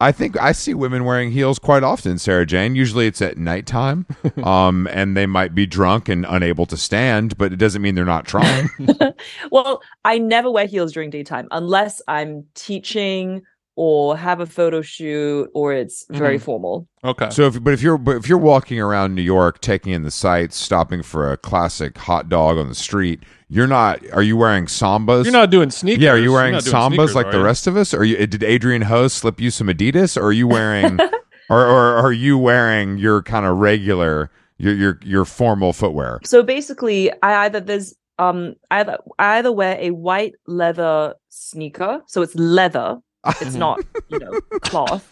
[0.04, 2.76] I think I see women wearing heels quite often, Sarah Jane.
[2.76, 4.06] Usually it's at nighttime,
[4.44, 8.04] um, and they might be drunk and unable to stand, but it doesn't mean they're
[8.04, 8.70] not trying.
[9.52, 13.44] Well, I never wear heels during daytime unless I'm teaching
[13.76, 16.88] or have a photo shoot or it's very formal.
[17.04, 17.30] okay.
[17.30, 20.12] so, if, but if you're but if you're walking around New York, taking in the
[20.12, 23.24] sights, stopping for a classic hot dog on the street,
[23.54, 24.02] you're not.
[24.12, 25.26] Are you wearing sambas?
[25.26, 26.02] You're not doing sneakers.
[26.04, 27.44] Yeah, are you wearing sambas sneakers, like the you?
[27.44, 27.94] rest of us?
[27.94, 30.18] Or you, did Adrian Ho slip you some Adidas?
[30.18, 31.00] Or are you wearing,
[31.50, 36.20] or, or are you wearing your kind of regular, your your your formal footwear?
[36.24, 42.02] So basically, I either there's um I either I either wear a white leather sneaker,
[42.08, 42.98] so it's leather.
[43.40, 43.80] It's not,
[44.10, 45.08] you know, cloth.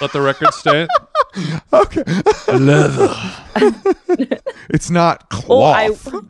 [0.00, 0.88] Let the record state.
[1.72, 2.02] Okay,
[2.52, 3.08] Leather.
[4.68, 6.24] it's not Or I cloth.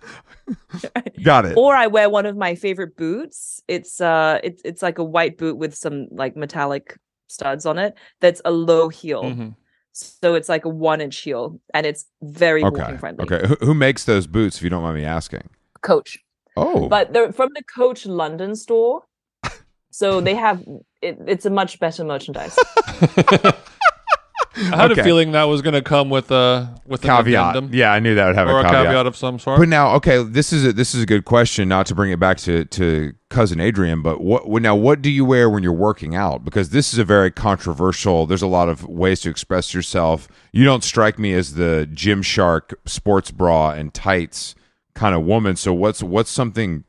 [1.22, 1.57] Got it.
[1.57, 3.62] or I wear one of my favorite boots.
[3.68, 6.96] It's uh it's it's like a white boot with some like metallic
[7.28, 7.94] studs on it.
[8.20, 9.22] That's a low heel.
[9.24, 9.57] Mhm.
[9.94, 12.80] So it's like a one inch heel and it's very Okay.
[12.80, 13.24] walking friendly.
[13.24, 13.46] Okay.
[13.46, 14.57] Who, who makes those boots?
[14.57, 15.48] If you don't mind me asking.
[15.82, 16.18] Coach.
[16.57, 19.03] Oh, But they're from the Coach London store.
[19.90, 20.64] So they have
[21.03, 22.59] it, it's a much better merchandise.
[24.57, 25.00] I had Okay.
[25.00, 27.50] a feeling that was going to come with a with caveat.
[27.57, 28.84] addendum Yeah, I knew that would have or a a caveat.
[28.86, 29.59] caveat of some sort.
[29.59, 31.68] But now, okay, this is a this is a good question.
[31.68, 34.74] Not to bring it back to to cousin Adrian, but what what- now?
[34.76, 36.44] What do you wear when you're working out?
[36.44, 38.26] Because this is a very controversial.
[38.26, 40.28] There's a lot of ways to express yourself.
[40.53, 44.55] You don't strike me as the Gymshark sports bra and tights
[44.94, 45.57] kind of woman.
[45.57, 46.84] So what's what's something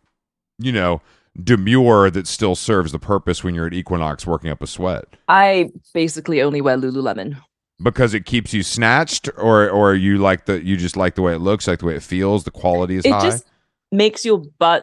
[0.60, 1.02] you know
[1.42, 5.06] demure that still serves the purpose when you're at Equinox working up a sweat?
[5.28, 7.38] I basically only wear Lululemon.
[7.84, 11.34] Because it keeps you snatched, or or you like the you just like the way
[11.36, 13.22] it looks, like the way it feels, the quality is It high.
[13.22, 13.46] just
[13.92, 14.82] makes your butt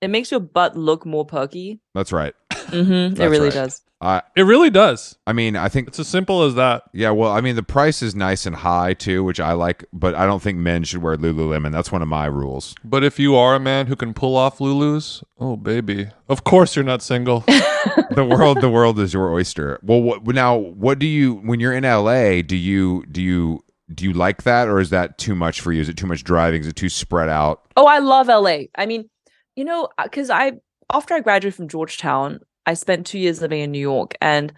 [0.00, 1.80] it makes your butt look more perky.
[1.94, 2.34] That's right.
[2.52, 3.20] Mm-hmm.
[3.20, 3.54] It really right.
[3.54, 3.82] does.
[4.00, 5.16] I it really does.
[5.26, 6.84] I mean, I think It's as simple as that.
[6.92, 7.10] yeah.
[7.10, 9.84] Well, I mean, the price is nice and high too, which I like.
[9.92, 11.72] But I don't think men should wear Lululemon.
[11.72, 12.74] That's one of my rules.
[12.84, 16.76] But if you are a man who can pull off Lulus, oh baby, of course
[16.76, 17.40] you're not single.
[18.10, 19.80] the world, the world is your oyster.
[19.82, 22.42] Well, what, now, what do you when you're in LA?
[22.42, 25.80] Do you do you do you like that, or is that too much for you?
[25.80, 26.60] Is it too much driving?
[26.60, 27.62] Is it too spread out?
[27.76, 28.66] Oh, I love LA.
[28.76, 29.08] I mean,
[29.56, 30.52] you know, uh, because I
[30.92, 34.52] after I graduated from Georgetown, I spent two years living in New York, and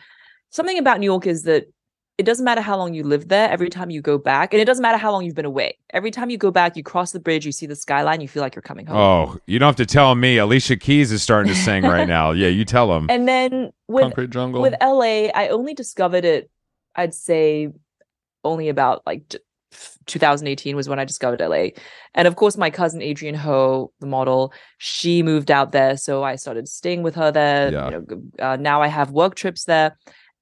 [0.50, 1.72] something about New York is that
[2.18, 3.48] it doesn't matter how long you live there.
[3.48, 5.78] Every time you go back, and it doesn't matter how long you've been away.
[5.94, 8.42] Every time you go back, you cross the bridge, you see the skyline, you feel
[8.42, 8.96] like you're coming home.
[8.96, 10.38] Oh, you don't have to tell me.
[10.38, 12.32] Alicia Keys is starting to sing right now.
[12.40, 13.06] Yeah, you tell him.
[13.08, 14.60] And then with Concrete jungle.
[14.60, 16.50] with LA, I only discovered it.
[16.96, 17.68] I'd say
[18.42, 19.38] only about like t-
[20.06, 21.68] 2018 was when I discovered LA,
[22.14, 26.36] and of course my cousin Adrian Ho, the model, she moved out there, so I
[26.36, 27.72] started staying with her there.
[27.72, 27.90] Yeah.
[27.90, 29.96] You know, uh, now I have work trips there,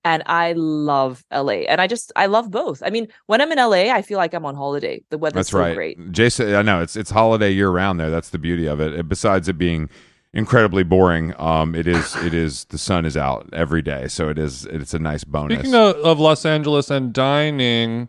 [0.05, 2.83] and I love LA, and I just I love both.
[2.85, 5.03] I mean, when I'm in LA, I feel like I'm on holiday.
[5.11, 5.75] The weather's That's so right.
[5.75, 6.13] great.
[6.13, 8.11] Jason, I know it's it's holiday year round there.
[8.11, 8.95] That's the beauty of it.
[8.95, 9.91] And Besides it being
[10.33, 14.39] incredibly boring, um, it is it is the sun is out every day, so it
[14.39, 15.59] is it's a nice bonus.
[15.59, 18.09] Speaking of, of Los Angeles and dining,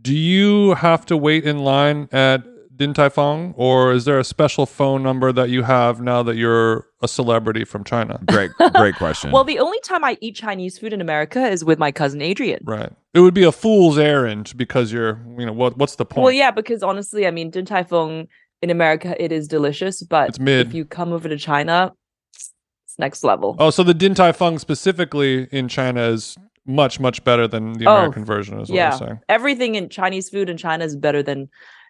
[0.00, 2.44] do you have to wait in line at
[2.76, 6.36] Din Tai Fung, or is there a special phone number that you have now that
[6.36, 8.18] you're a celebrity from China?
[8.26, 9.30] great great question.
[9.32, 12.60] Well, the only time I eat Chinese food in America is with my cousin Adrian.
[12.64, 12.90] Right.
[13.12, 16.22] It would be a fool's errand because you're, you know, what what's the point?
[16.24, 18.28] Well, yeah, because honestly, I mean, Din Tai Fung
[18.62, 20.66] in America it is delicious, but It's mid.
[20.68, 21.92] if you come over to China,
[22.32, 23.56] it's next level.
[23.58, 26.34] Oh, so the Din Tai Fung specifically in China is
[26.74, 29.20] much much better than the Oh, American version, is what yeah, you're saying.
[29.28, 31.48] everything in Chinese food in China is better than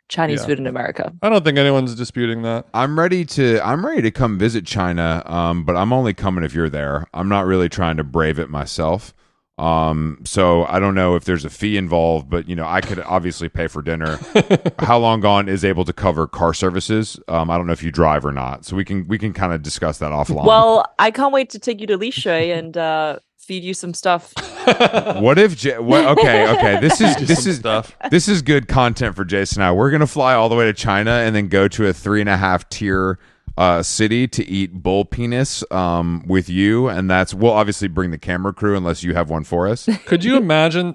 [0.09, 0.47] Chinese Yeah.
[0.47, 1.13] food in America.
[1.23, 2.67] I don't think anyone's disputing that.
[2.75, 6.55] I'm ready to I'm ready to come visit China, um, but I'm only coming if
[6.55, 7.07] you're there.
[7.15, 9.15] I'm not really trying to brave it myself.
[9.59, 12.99] Um, so I don't know if there's a fee involved, but you know, I could
[13.01, 14.19] obviously pay for dinner.
[14.79, 17.21] How Long Gone is able to cover car services.
[17.29, 19.53] Um, I don't know if you drive or not, so we can we can kind
[19.53, 20.47] of discuss that offline.
[20.47, 23.19] Well, I can't wait to take you to Li Shui and uh,
[23.51, 24.33] feed you some stuff.
[25.21, 27.97] what if J- what, okay okay this is this Some is stuff.
[28.09, 29.73] this is good content for Jason and I.
[29.73, 32.31] We're gonna fly all the way to China and then go to a three and
[32.31, 33.19] a half tier
[33.59, 38.19] uh, city to eat bull penis um, with you, and that's we'll obviously bring the
[38.19, 39.89] camera crew unless you have one for us.
[40.07, 40.95] Could you imagine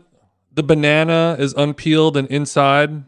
[0.53, 3.03] the banana is unpeeled and inside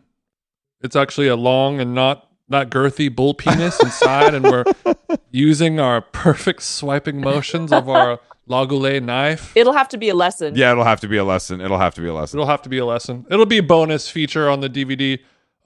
[0.82, 4.66] it's actually a long and not not girthy bull penis inside, and we're
[5.32, 9.52] using our perfect swiping motions of our Laguiole knife.
[9.56, 10.56] It'll have to be a lesson.
[10.56, 11.62] Yeah, it'll have to be a lesson.
[11.62, 12.40] It'll have to be a lesson.
[12.40, 13.26] It'll have to be a lesson.
[13.30, 15.20] It'll be a bonus feature on the DVD.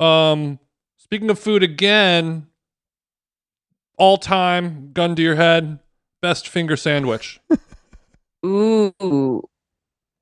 [0.04, 0.60] Um,
[0.98, 2.48] speaking of food again,
[3.98, 5.80] all time gun to your head,
[6.22, 7.40] best finger sandwich.
[8.46, 9.44] Ooh.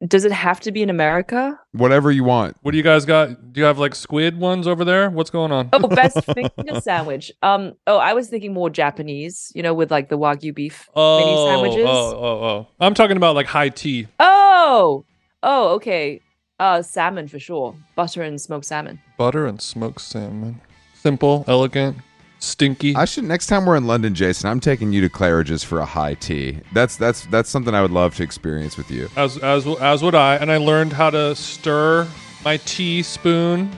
[0.08, 1.60] Does it have to be in America?
[1.74, 2.56] Whatever you want.
[2.62, 3.52] What do you guys got?
[3.52, 5.10] Do you have like squid ones over there?
[5.10, 5.70] What's going on?
[5.74, 7.32] Oh, best finger sandwich.
[7.42, 7.74] Um.
[7.86, 9.52] Oh, I was thinking more Japanese.
[9.54, 11.86] You know, with like the wagyu beef mini oh, sandwiches.
[11.86, 12.68] oh, oh, oh.
[12.80, 14.08] I'm talking about like high tea.
[14.20, 15.06] Oh.
[15.44, 15.76] Oh.
[15.76, 16.22] Okay.
[16.60, 17.76] Uh, salmon for sure.
[17.96, 19.02] Butter and smoked salmon.
[19.18, 20.62] Butter and smoked salmon.
[20.94, 21.98] Simple, elegant,
[22.40, 22.96] stinky.
[22.96, 24.50] I should next time we're in London, Jason.
[24.50, 26.60] I'm taking you to Claridge's for a high tea.
[26.74, 29.10] That's that's that's something I would love to experience with you.
[29.16, 32.08] as as as would I, and I learned how to stir
[32.44, 33.72] my teaspoon,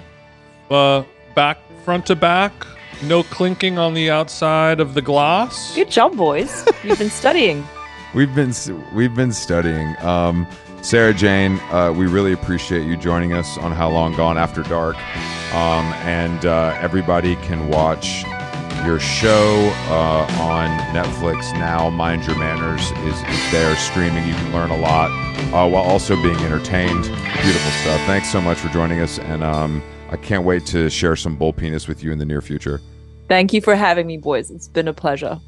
[0.70, 1.04] uh,
[1.36, 2.54] back front to back,
[3.04, 5.76] no clinking on the outside of the glass.
[5.76, 6.66] Good job, boys.
[6.84, 7.68] You've been studying.
[8.14, 8.54] We've been
[8.94, 9.96] we've been studying.
[10.00, 10.46] Um,
[10.82, 14.98] Sarah Jane, uh, we really appreciate you joining us on How Long Gone After Dark,
[15.54, 18.26] um, and uh, everybody can watch
[18.86, 21.90] your show uh, on Netflix now.
[21.90, 24.28] Mind Your Manners is, is there streaming.
[24.28, 25.10] You can learn a lot
[25.54, 27.04] uh, while also being entertained.
[27.04, 28.02] Beautiful stuff.
[28.06, 31.54] Thanks so much for joining us, and um, I can't wait to share some bull
[31.54, 32.82] penis with you in the near future.
[33.28, 34.52] Thank you for having me, boys.
[34.52, 35.40] It's been a pleasure.